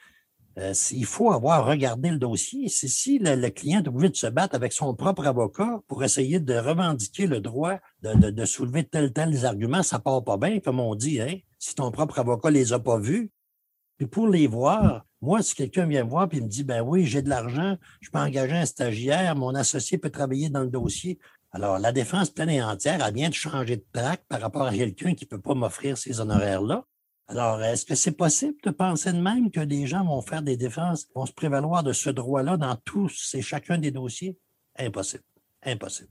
euh, 0.58 0.72
il 0.92 1.04
faut 1.04 1.32
avoir 1.32 1.66
regardé 1.66 2.10
le 2.10 2.18
dossier. 2.18 2.68
C'est 2.68 2.88
si 2.88 3.18
le, 3.18 3.48
client 3.50 3.82
est 3.82 3.88
obligé 3.88 4.10
de 4.10 4.16
se 4.16 4.26
battre 4.28 4.54
avec 4.54 4.72
son 4.72 4.94
propre 4.94 5.26
avocat 5.26 5.80
pour 5.88 6.04
essayer 6.04 6.38
de 6.38 6.54
revendiquer 6.54 7.26
le 7.26 7.40
droit 7.40 7.78
de, 8.02 8.44
soulever 8.44 8.84
tel 8.84 9.12
tel 9.12 9.44
arguments, 9.44 9.82
ça 9.82 9.98
part 9.98 10.22
pas 10.22 10.36
bien, 10.36 10.60
comme 10.60 10.78
on 10.78 10.94
dit. 10.94 11.20
Hein? 11.20 11.38
Si 11.58 11.74
ton 11.74 11.90
propre 11.90 12.20
avocat 12.20 12.50
les 12.50 12.72
a 12.72 12.78
pas 12.78 12.98
vus, 12.98 13.30
puis 13.96 14.06
pour 14.06 14.28
les 14.28 14.46
voir, 14.46 15.04
moi, 15.20 15.42
si 15.42 15.54
quelqu'un 15.54 15.86
vient 15.86 16.04
me 16.04 16.10
voir 16.10 16.28
et 16.32 16.40
me 16.40 16.48
dit, 16.48 16.64
ben 16.64 16.82
oui, 16.82 17.06
j'ai 17.06 17.22
de 17.22 17.28
l'argent, 17.28 17.76
je 18.00 18.10
peux 18.10 18.18
engager 18.18 18.56
un 18.56 18.66
stagiaire, 18.66 19.34
mon 19.36 19.54
associé 19.54 19.98
peut 19.98 20.10
travailler 20.10 20.50
dans 20.50 20.62
le 20.62 20.68
dossier. 20.70 21.18
Alors, 21.52 21.78
la 21.78 21.92
défense 21.92 22.30
pleine 22.30 22.50
et 22.50 22.62
entière, 22.62 23.02
a 23.02 23.10
bien 23.10 23.28
de 23.28 23.34
changer 23.34 23.76
de 23.76 23.84
track 23.92 24.24
par 24.28 24.40
rapport 24.40 24.66
à 24.66 24.72
quelqu'un 24.72 25.14
qui 25.14 25.24
ne 25.24 25.28
peut 25.28 25.40
pas 25.40 25.54
m'offrir 25.54 25.96
ces 25.96 26.20
honoraires-là. 26.20 26.84
Alors, 27.26 27.62
est-ce 27.62 27.86
que 27.86 27.94
c'est 27.94 28.12
possible 28.12 28.56
de 28.62 28.70
penser 28.70 29.12
de 29.12 29.20
même 29.20 29.50
que 29.50 29.60
des 29.60 29.86
gens 29.86 30.04
vont 30.04 30.20
faire 30.20 30.42
des 30.42 30.56
défenses, 30.56 31.06
vont 31.14 31.24
se 31.24 31.32
prévaloir 31.32 31.82
de 31.82 31.92
ce 31.92 32.10
droit-là 32.10 32.56
dans 32.56 32.76
tous 32.76 33.34
et 33.34 33.40
chacun 33.40 33.78
des 33.78 33.90
dossiers? 33.90 34.38
Impossible. 34.76 35.24
Impossible. 35.62 36.10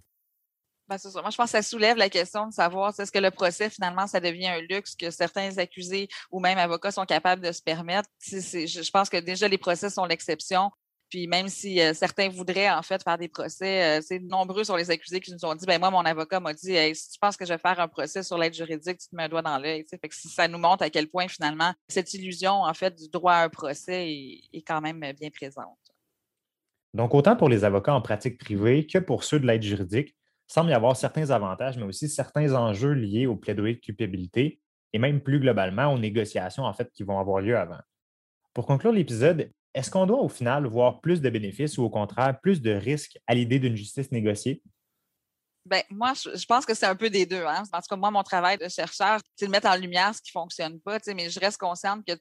Ben, 0.88 0.98
ça. 0.98 1.22
Moi, 1.22 1.30
je 1.30 1.38
pense 1.38 1.52
que 1.52 1.58
ça 1.58 1.62
soulève 1.62 1.98
la 1.98 2.10
question 2.10 2.48
de 2.48 2.54
savoir 2.54 2.94
est-ce 3.00 3.12
que 3.12 3.20
le 3.20 3.32
procès, 3.32 3.70
finalement, 3.70 4.08
ça 4.08 4.20
devient 4.20 4.48
un 4.48 4.62
luxe 4.62 4.96
que 4.96 5.12
certains 5.12 5.58
accusés 5.58 6.10
ou 6.32 6.40
même 6.40 6.58
avocats 6.58 6.92
sont 6.92 7.06
capables 7.06 7.42
de 7.42 7.52
se 7.52 7.62
permettre? 7.62 8.10
je 8.22 8.92
pense 8.92 9.10
que 9.10 9.18
déjà, 9.18 9.48
les 9.48 9.58
procès 9.58 9.90
sont 9.90 10.06
l'exception. 10.06 10.72
Puis 11.14 11.28
même 11.28 11.48
si 11.48 11.80
euh, 11.80 11.94
certains 11.94 12.28
voudraient 12.28 12.72
en 12.72 12.82
fait 12.82 13.04
faire 13.04 13.20
des 13.20 13.28
procès, 13.28 14.00
euh, 14.00 14.02
c'est 14.02 14.18
nombreux 14.18 14.64
sur 14.64 14.76
les 14.76 14.90
accusés 14.90 15.20
qui 15.20 15.32
nous 15.32 15.46
ont 15.46 15.54
dit 15.54 15.64
ben 15.68 15.78
moi, 15.78 15.92
mon 15.92 16.00
avocat 16.00 16.40
m'a 16.40 16.56
dit 16.56 16.76
si 16.96 17.12
tu 17.12 17.20
penses 17.20 17.38
que 17.38 17.46
je 17.46 17.54
vais 17.54 17.60
faire 17.60 17.80
un 17.80 17.88
procès 17.88 18.24
sur 18.24 18.36
l'aide 18.36 18.56
juridique, 18.56 18.98
tu 18.98 19.10
te 19.10 19.16
mets 19.16 19.26
un 19.26 19.30
doigt 19.30 19.44
dans 19.44 19.60
l'œil. 19.60 19.86
Ça 20.12 20.48
nous 20.48 20.58
montre 20.58 20.82
à 20.82 20.90
quel 20.90 21.08
point 21.08 21.28
finalement 21.28 21.72
cette 21.88 22.12
illusion 22.16 22.64
en 22.64 22.74
fait 22.74 22.96
du 22.96 23.10
droit 23.10 23.34
à 23.34 23.44
un 23.44 23.50
procès 23.50 24.10
est, 24.52 24.64
quand 24.66 24.82
même 24.82 25.02
bien 25.20 25.30
présente. 25.30 25.78
Donc, 26.96 27.14
autant 27.14 27.36
pour 27.36 27.48
les 27.48 27.64
avocats 27.64 27.94
en 27.94 28.02
pratique 28.02 28.40
privée 28.40 28.88
que 28.88 28.98
pour 28.98 29.24
ceux 29.24 29.40
de 29.40 29.46
l'aide 29.46 29.62
juridique, 29.62 30.16
semble 30.48 30.72
y 30.72 30.74
avoir 30.74 30.98
certains 30.98 31.30
avantages, 31.30 31.78
mais 31.78 31.86
aussi 31.86 32.10
certains 32.10 32.56
enjeux 32.56 32.94
liés 32.94 33.28
au 33.28 33.36
plaidoyer 33.36 33.76
de 33.76 33.82
culpabilité 33.82 34.60
et 34.94 34.98
même 34.98 35.22
plus 35.22 35.40
globalement 35.40 35.94
aux 35.94 36.00
négociations 36.00 36.64
en 36.64 36.74
fait 36.74 36.92
qui 36.92 37.04
vont 37.04 37.20
avoir 37.20 37.40
lieu 37.40 37.56
avant. 37.56 37.82
Pour 38.56 38.66
conclure 38.66 38.92
l'épisode, 38.92 39.52
est-ce 39.74 39.90
qu'on 39.90 40.06
doit 40.06 40.22
au 40.22 40.30
final 40.30 40.66
voir 40.66 41.02
plus 41.02 41.22
de 41.22 41.30
bénéfices 41.30 41.78
ou 41.78 41.84
au 41.84 41.90
contraire 41.90 42.40
plus 42.42 42.62
de 42.62 42.72
risques 42.72 43.18
à 43.28 43.34
l'idée 43.34 43.60
d'une 43.60 43.76
justice 43.76 44.12
négociée? 44.12 44.62
Ben, 45.66 45.82
moi, 45.90 46.14
je, 46.14 46.46
pense 46.46 46.66
que 46.66 46.74
c'est 46.74 46.86
un 46.86 46.96
peu 46.96 47.10
des 47.10 47.26
deux. 47.26 47.46
Hein. 47.46 47.64
En 47.72 47.80
tout 47.80 47.88
cas, 47.90 47.96
moi, 47.96 48.12
mon 48.12 48.24
travail 48.24 48.58
de 48.58 48.68
chercheur, 48.68 49.22
c'est 49.36 49.46
de 49.46 49.52
mettre 49.52 49.68
en 49.68 49.76
lumière 49.76 50.14
ce 50.14 50.22
qui 50.22 50.32
ne 50.36 50.42
fonctionne 50.42 50.80
pas, 50.82 51.00
mais 51.16 51.30
je 51.30 51.40
reste 51.40 51.58
consciente 51.58 52.06
que 52.06 52.14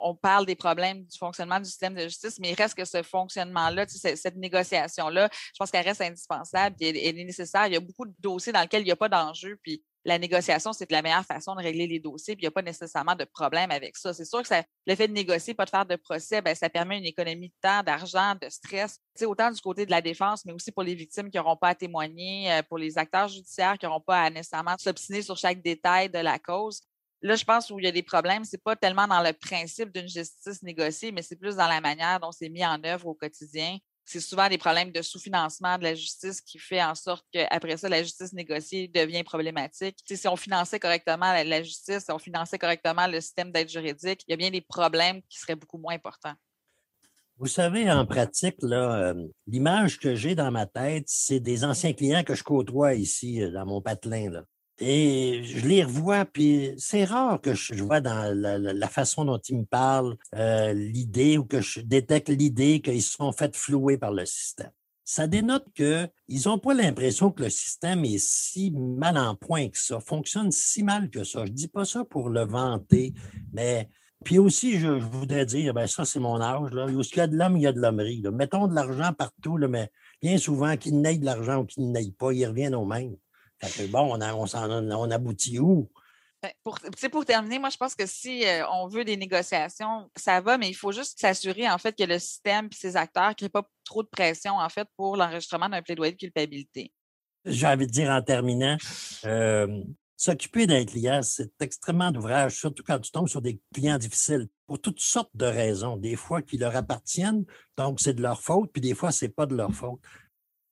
on 0.00 0.14
parle 0.14 0.46
des 0.46 0.54
problèmes 0.54 1.04
du 1.04 1.18
fonctionnement 1.18 1.58
du 1.58 1.64
système 1.64 1.94
de 1.94 2.02
justice, 2.02 2.38
mais 2.38 2.50
il 2.50 2.54
reste 2.54 2.76
que 2.76 2.84
ce 2.84 3.02
fonctionnement-là, 3.02 3.86
cette 3.88 4.36
négociation-là, 4.36 5.28
je 5.32 5.58
pense 5.58 5.70
qu'elle 5.70 5.86
reste 5.86 6.00
indispensable 6.00 6.76
et 6.80 7.08
elle, 7.08 7.18
est 7.18 7.24
nécessaire. 7.24 7.66
Il 7.66 7.72
y 7.72 7.76
a 7.76 7.80
beaucoup 7.80 8.06
de 8.06 8.14
dossiers 8.18 8.52
dans 8.52 8.60
lesquels 8.60 8.82
il 8.82 8.86
n'y 8.86 8.92
a 8.92 8.96
pas 8.96 9.08
d'enjeu, 9.08 9.58
puis 9.62 9.82
la 10.08 10.18
négociation, 10.18 10.72
c'est 10.72 10.90
la 10.90 11.02
meilleure 11.02 11.24
façon 11.24 11.54
de 11.54 11.60
régler 11.60 11.86
les 11.86 12.00
dossiers, 12.00 12.34
puis 12.34 12.42
il 12.42 12.46
n'y 12.46 12.48
a 12.48 12.50
pas 12.50 12.62
nécessairement 12.62 13.14
de 13.14 13.24
problème 13.24 13.70
avec 13.70 13.96
ça. 13.96 14.14
C'est 14.14 14.24
sûr 14.24 14.42
que 14.42 14.54
le 14.86 14.94
fait 14.94 15.06
de 15.06 15.12
négocier, 15.12 15.54
pas 15.54 15.66
de 15.66 15.70
faire 15.70 15.86
de 15.86 15.96
procès, 15.96 16.40
bien, 16.40 16.54
ça 16.54 16.70
permet 16.70 16.98
une 16.98 17.04
économie 17.04 17.48
de 17.48 17.54
temps, 17.60 17.82
d'argent, 17.82 18.34
de 18.40 18.48
stress, 18.48 18.98
autant 19.22 19.50
du 19.50 19.60
côté 19.60 19.84
de 19.84 19.90
la 19.90 20.00
défense, 20.00 20.44
mais 20.44 20.52
aussi 20.52 20.72
pour 20.72 20.82
les 20.82 20.94
victimes 20.94 21.30
qui 21.30 21.36
n'auront 21.36 21.56
pas 21.56 21.68
à 21.68 21.74
témoigner, 21.74 22.50
euh, 22.52 22.62
pour 22.62 22.78
les 22.78 22.96
acteurs 22.96 23.28
judiciaires 23.28 23.76
qui 23.78 23.84
n'auront 23.84 24.00
pas 24.00 24.22
à 24.22 24.30
nécessairement 24.30 24.76
s'obstiner 24.78 25.22
sur 25.22 25.36
chaque 25.36 25.60
détail 25.60 26.08
de 26.08 26.18
la 26.18 26.38
cause. 26.38 26.80
Là, 27.20 27.34
je 27.34 27.44
pense 27.44 27.70
où 27.70 27.78
il 27.78 27.84
y 27.84 27.88
a 27.88 27.92
des 27.92 28.02
problèmes, 28.02 28.44
c'est 28.44 28.62
pas 28.62 28.76
tellement 28.76 29.06
dans 29.06 29.22
le 29.22 29.32
principe 29.32 29.92
d'une 29.92 30.08
justice 30.08 30.62
négociée, 30.62 31.12
mais 31.12 31.22
c'est 31.22 31.36
plus 31.36 31.56
dans 31.56 31.68
la 31.68 31.80
manière 31.80 32.20
dont 32.20 32.32
c'est 32.32 32.48
mis 32.48 32.64
en 32.64 32.82
œuvre 32.84 33.08
au 33.08 33.14
quotidien 33.14 33.76
c'est 34.08 34.20
souvent 34.20 34.48
des 34.48 34.56
problèmes 34.56 34.90
de 34.90 35.02
sous-financement 35.02 35.76
de 35.76 35.82
la 35.82 35.94
justice 35.94 36.40
qui 36.40 36.58
fait 36.58 36.82
en 36.82 36.94
sorte 36.94 37.26
qu'après 37.30 37.76
ça, 37.76 37.90
la 37.90 38.02
justice 38.02 38.32
négociée 38.32 38.88
devient 38.88 39.22
problématique. 39.22 39.98
si 40.06 40.26
on 40.28 40.36
finançait 40.36 40.80
correctement 40.80 41.30
la, 41.30 41.62
justice, 41.62 42.04
si 42.06 42.10
on 42.10 42.18
finançait 42.18 42.58
correctement 42.58 43.06
le 43.06 43.20
système 43.20 43.52
d'aide 43.52 43.68
juridique, 43.68 44.24
il 44.26 44.30
y 44.30 44.32
a 44.32 44.36
bien 44.38 44.50
des 44.50 44.62
problèmes 44.62 45.20
qui 45.28 45.38
seraient 45.38 45.56
beaucoup 45.56 45.76
moins 45.76 45.94
importants. 45.94 46.32
Vous 47.36 47.48
savez, 47.48 47.90
en 47.90 48.06
pratique, 48.06 48.56
euh, 48.64 49.28
l'image 49.46 49.98
que 49.98 50.14
j'ai 50.14 50.34
dans 50.34 50.50
ma 50.50 50.64
tête, 50.64 51.04
c'est 51.06 51.38
des 51.38 51.62
anciens 51.64 51.92
clients 51.92 52.24
que 52.24 52.34
je 52.34 52.42
côtoie 52.42 52.94
ici, 52.94 53.42
euh, 53.42 53.50
dans 53.50 53.66
mon 53.66 53.82
patelin. 53.82 54.42
Et 54.80 55.42
je 55.44 55.66
les 55.66 55.82
revois, 55.82 56.24
puis 56.24 56.72
c'est 56.76 57.04
rare 57.04 57.40
que 57.40 57.54
je 57.54 57.82
vois 57.82 58.00
dans 58.00 58.32
la, 58.34 58.88
façon 58.88 59.24
dont 59.24 59.38
ils 59.38 59.58
me 59.58 59.64
parlent 59.64 60.16
euh, 60.34 60.72
l'idée 60.72 61.36
ou 61.36 61.44
que 61.44 61.60
je 61.60 61.80
détecte 61.80 62.28
l'idée 62.28 62.80
qu'ils 62.80 63.02
se 63.02 63.14
sont 63.14 63.32
fait 63.32 63.56
flouer 63.56 63.98
par 63.98 64.12
le 64.12 64.24
système. 64.24 64.70
Ça 65.04 65.26
dénote 65.26 65.66
qu'ils 65.74 66.42
n'ont 66.44 66.58
pas 66.58 66.74
l'impression 66.74 67.30
que 67.30 67.42
le 67.42 67.50
système 67.50 68.04
est 68.04 68.18
si 68.18 68.70
mal 68.70 69.18
en 69.18 69.34
point 69.34 69.68
que 69.68 69.78
ça, 69.78 70.00
fonctionne 70.00 70.52
si 70.52 70.82
mal 70.82 71.10
que 71.10 71.24
ça. 71.24 71.44
Je 71.44 71.50
ne 71.50 71.56
dis 71.56 71.68
pas 71.68 71.84
ça 71.84 72.04
pour 72.04 72.28
le 72.28 72.44
vanter, 72.44 73.14
mais 73.52 73.88
puis 74.24 74.38
aussi, 74.38 74.78
je, 74.78 74.88
voudrais 74.88 75.46
dire, 75.46 75.74
ben 75.74 75.86
ça, 75.86 76.04
c'est 76.04 76.20
mon 76.20 76.40
âge. 76.40 76.72
Là. 76.72 76.86
Où 76.86 77.00
il 77.00 77.16
y 77.16 77.20
a 77.20 77.26
de 77.26 77.36
l'homme, 77.36 77.56
il 77.56 77.62
y 77.62 77.66
a 77.66 77.72
de 77.72 77.80
l'hommerie. 77.80 78.22
Mettons 78.32 78.66
de 78.66 78.74
l'argent 78.74 79.12
partout, 79.12 79.56
là, 79.56 79.68
mais 79.68 79.90
bien 80.20 80.38
souvent, 80.38 80.76
qu'il 80.76 81.00
n'aille 81.00 81.20
de 81.20 81.24
l'argent 81.24 81.58
ou 81.58 81.64
qu'il 81.64 81.90
n'aille 81.90 82.12
pas, 82.12 82.32
il 82.32 82.44
revient 82.46 82.74
au 82.74 82.84
même 82.84 83.16
bon, 83.88 84.14
on, 84.14 84.20
on, 84.20 85.10
aboutit 85.10 85.58
où? 85.58 85.88
Ben, 86.42 86.52
pour, 86.62 86.78
pour 87.10 87.24
terminer, 87.24 87.58
moi, 87.58 87.70
je 87.70 87.76
pense 87.76 87.94
que 87.94 88.06
si 88.06 88.46
euh, 88.46 88.64
on 88.70 88.86
veut 88.86 89.04
des 89.04 89.16
négociations, 89.16 90.08
ça 90.14 90.40
va, 90.40 90.56
mais 90.56 90.68
il 90.68 90.74
faut 90.74 90.92
juste 90.92 91.20
s'assurer, 91.20 91.68
en 91.68 91.78
fait, 91.78 91.96
que 91.96 92.04
le 92.04 92.18
système 92.18 92.66
et 92.66 92.74
ses 92.74 92.96
acteurs 92.96 93.30
ne 93.30 93.34
créent 93.34 93.48
pas 93.48 93.68
trop 93.84 94.02
de 94.02 94.08
pression, 94.08 94.54
en 94.54 94.68
fait, 94.68 94.86
pour 94.96 95.16
l'enregistrement 95.16 95.68
d'un 95.68 95.82
plaidoyer 95.82 96.12
de 96.12 96.18
culpabilité. 96.18 96.92
J'ai 97.44 97.66
envie 97.66 97.86
de 97.86 97.92
dire 97.92 98.10
en 98.10 98.22
terminant, 98.22 98.76
euh, 99.24 99.82
s'occuper 100.16 100.66
d'un 100.66 100.84
client, 100.84 101.22
c'est 101.22 101.50
extrêmement 101.60 102.12
d'ouvrage, 102.12 102.56
surtout 102.56 102.84
quand 102.86 103.00
tu 103.00 103.10
tombes 103.10 103.28
sur 103.28 103.42
des 103.42 103.60
clients 103.74 103.98
difficiles, 103.98 104.48
pour 104.66 104.80
toutes 104.80 105.00
sortes 105.00 105.30
de 105.34 105.46
raisons. 105.46 105.96
Des 105.96 106.14
fois 106.14 106.42
qui 106.42 106.56
leur 106.56 106.76
appartiennent, 106.76 107.44
donc 107.76 108.00
c'est 108.00 108.14
de 108.14 108.22
leur 108.22 108.40
faute, 108.40 108.70
puis 108.72 108.82
des 108.82 108.94
fois, 108.94 109.10
c'est 109.10 109.28
pas 109.28 109.46
de 109.46 109.56
leur 109.56 109.72
faute 109.72 110.00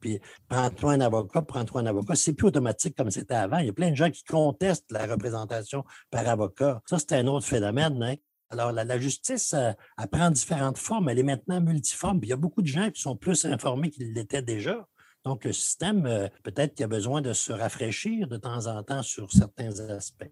puis 0.06 0.20
prends-toi 0.48 0.92
un 0.92 1.00
avocat, 1.00 1.42
prends-toi 1.42 1.80
un 1.80 1.86
avocat. 1.86 2.14
C'est 2.14 2.34
plus 2.34 2.46
automatique 2.46 2.96
comme 2.96 3.10
c'était 3.10 3.34
avant. 3.34 3.58
Il 3.58 3.66
y 3.66 3.70
a 3.70 3.72
plein 3.72 3.90
de 3.90 3.96
gens 3.96 4.10
qui 4.10 4.22
contestent 4.22 4.92
la 4.92 5.06
représentation 5.06 5.84
par 6.10 6.28
avocat. 6.28 6.80
Ça, 6.86 6.98
c'est 6.98 7.14
un 7.14 7.26
autre 7.26 7.46
phénomène. 7.46 8.00
Hein. 8.02 8.14
Alors, 8.50 8.70
la, 8.70 8.98
justice, 9.00 9.52
euh, 9.54 9.72
elle, 10.00 10.08
prend 10.08 10.30
différentes 10.30 10.78
formes. 10.78 11.08
Elle 11.08 11.18
est 11.18 11.24
maintenant 11.24 11.60
multiforme. 11.60 12.20
Puis 12.20 12.28
il 12.28 12.30
y 12.30 12.34
a 12.34 12.36
beaucoup 12.36 12.62
de 12.62 12.68
gens 12.68 12.90
qui 12.90 13.02
sont 13.02 13.16
plus 13.16 13.44
informés 13.44 13.90
qu'ils 13.90 14.12
l'étaient 14.12 14.42
déjà. 14.42 14.86
Donc, 15.24 15.44
le 15.44 15.52
système, 15.52 16.06
euh, 16.06 16.28
peut-être 16.44 16.74
qu'il 16.74 16.84
a 16.84 16.88
besoin 16.88 17.20
de 17.20 17.32
se 17.32 17.52
rafraîchir 17.52 18.28
de 18.28 18.36
temps 18.36 18.68
en 18.68 18.84
temps 18.84 19.02
sur 19.02 19.32
certains 19.32 19.80
aspects. 19.90 20.30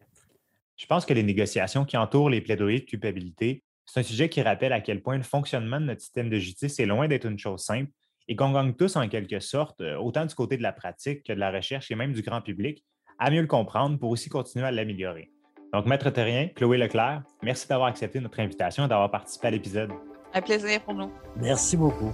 Je 0.77 0.87
pense 0.87 1.05
que 1.05 1.15
les 1.15 1.25
négociations 1.25 1.85
qui 1.85 1.97
entourent 1.97 2.31
les 2.31 2.41
plaidoyers 2.41 2.81
de 2.81 2.85
culpabilité, 2.85 3.65
c'est 3.87 4.01
un 4.01 4.05
sujet 4.05 4.29
qui 4.29 4.41
rappelle 4.41 4.73
à 4.73 4.81
quel 4.81 5.03
point 5.03 5.17
le 5.17 5.25
fonctionnement 5.25 5.81
de 5.81 5.87
notre 5.87 6.01
système 6.01 6.31
de 6.31 6.39
justice 6.39 6.79
est 6.79 6.87
loin 6.87 7.09
d'être 7.09 7.27
une 7.27 7.39
chose 7.39 7.61
simple 7.61 7.91
et 8.29 8.37
qu'on 8.37 8.53
gagne 8.53 8.75
tous 8.75 8.97
en 8.97 9.09
quelque 9.09 9.41
sorte, 9.41 9.81
euh, 9.81 9.97
autant 9.97 10.27
du 10.27 10.35
côté 10.35 10.57
de 10.57 10.63
la 10.63 10.73
pratique 10.73 11.23
que 11.25 11.33
de 11.33 11.41
la 11.41 11.51
recherche 11.51 11.91
et 11.91 11.95
même 11.95 12.13
du 12.13 12.23
grand 12.23 12.41
public, 12.41 12.85
à 13.19 13.31
mieux 13.31 13.41
le 13.41 13.47
comprendre 13.47 13.99
pour 13.99 14.11
aussi 14.11 14.29
continuer 14.29 14.67
à 14.67 14.71
l'améliorer. 14.71 15.31
Donc, 15.73 15.87
Maître 15.87 16.11
Terrien, 16.11 16.49
Chloé 16.55 16.79
Leclerc, 16.79 17.23
merci 17.43 17.67
d'avoir 17.69 17.89
accepté 17.89 18.21
notre 18.21 18.39
invitation 18.41 18.85
et 18.85 18.89
d'avoir 18.89 19.11
participé 19.11 19.49
à 19.49 19.51
l'épisode. 19.51 19.91
Un 20.33 20.41
plaisir 20.41 20.81
pour 20.83 20.95
nous. 20.95 21.11
Merci 21.37 21.77
beaucoup. 21.77 22.13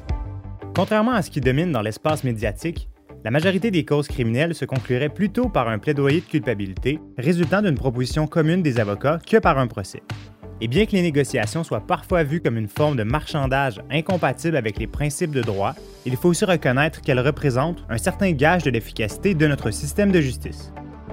Contrairement 0.75 1.13
à 1.13 1.23
ce 1.23 1.31
qui 1.31 1.41
domine 1.41 1.73
dans 1.73 1.83
l'espace 1.83 2.25
médiatique, 2.25 2.89
la 3.23 3.31
majorité 3.31 3.71
des 3.71 3.85
causes 3.85 4.09
criminelles 4.09 4.55
se 4.55 4.65
concluraient 4.65 5.11
plutôt 5.11 5.51
par 5.51 5.69
un 5.69 5.79
plaidoyer 5.79 6.21
de 6.21 6.27
culpabilité 6.27 7.01
résultant 7.19 7.61
d'une 7.61 7.75
proposition 7.75 8.27
commune 8.27 8.63
des 8.63 8.81
avocats 8.81 9.19
que 9.27 9.37
par 9.37 9.59
un 9.59 9.67
procès. 9.67 10.03
Et 10.63 10.69
bien 10.69 10.85
que 10.85 10.93
les 10.93 11.03
négociations 11.03 11.65
soient 11.65 11.81
parfois 11.81 12.23
vues 12.23 12.43
comme 12.43 12.59
une 12.59 12.69
forme 12.69 12.97
de 12.97 13.03
marchandage 13.03 13.81
incompatible 13.91 14.57
avec 14.57 14.79
les 14.79 14.87
principes 14.87 15.31
de 15.31 15.41
droit, 15.41 15.75
il 16.05 16.17
faut 16.17 16.29
aussi 16.29 16.45
reconnaître 16.45 17.01
qu'elles 17.01 17.21
représentent 17.21 17.83
un 17.89 17.97
certain 17.97 18.33
gage 18.33 18.65
de 18.65 18.71
l'efficacité 18.71 19.35
de 19.35 19.47
notre 19.47 19.71
système 19.71 20.13
de 20.13 20.21
justice. 20.21 20.73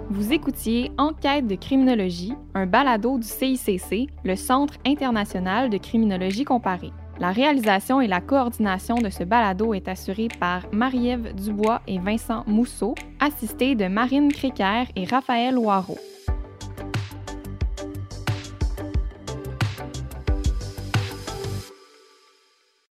Vous 0.10 0.33
écoutiez 0.33 0.91
Enquête 0.97 1.47
de 1.47 1.55
criminologie, 1.55 2.33
un 2.55 2.65
balado 2.65 3.17
du 3.17 3.27
CICC, 3.27 4.10
le 4.23 4.36
Centre 4.36 4.73
international 4.86 5.69
de 5.69 5.77
criminologie 5.77 6.43
comparée. 6.43 6.91
La 7.19 7.31
réalisation 7.31 7.99
et 7.99 8.07
la 8.07 8.21
coordination 8.21 8.95
de 8.95 9.10
ce 9.10 9.23
balado 9.23 9.73
est 9.73 9.88
assurée 9.88 10.27
par 10.39 10.63
Marie-Ève 10.71 11.33
Dubois 11.33 11.81
et 11.88 11.99
Vincent 11.99 12.43
Mousseau, 12.47 12.95
assistés 13.19 13.75
de 13.75 13.88
Marine 13.88 14.31
Créquer 14.31 14.83
et 14.95 15.05
Raphaël 15.05 15.55
Loireau. 15.55 15.97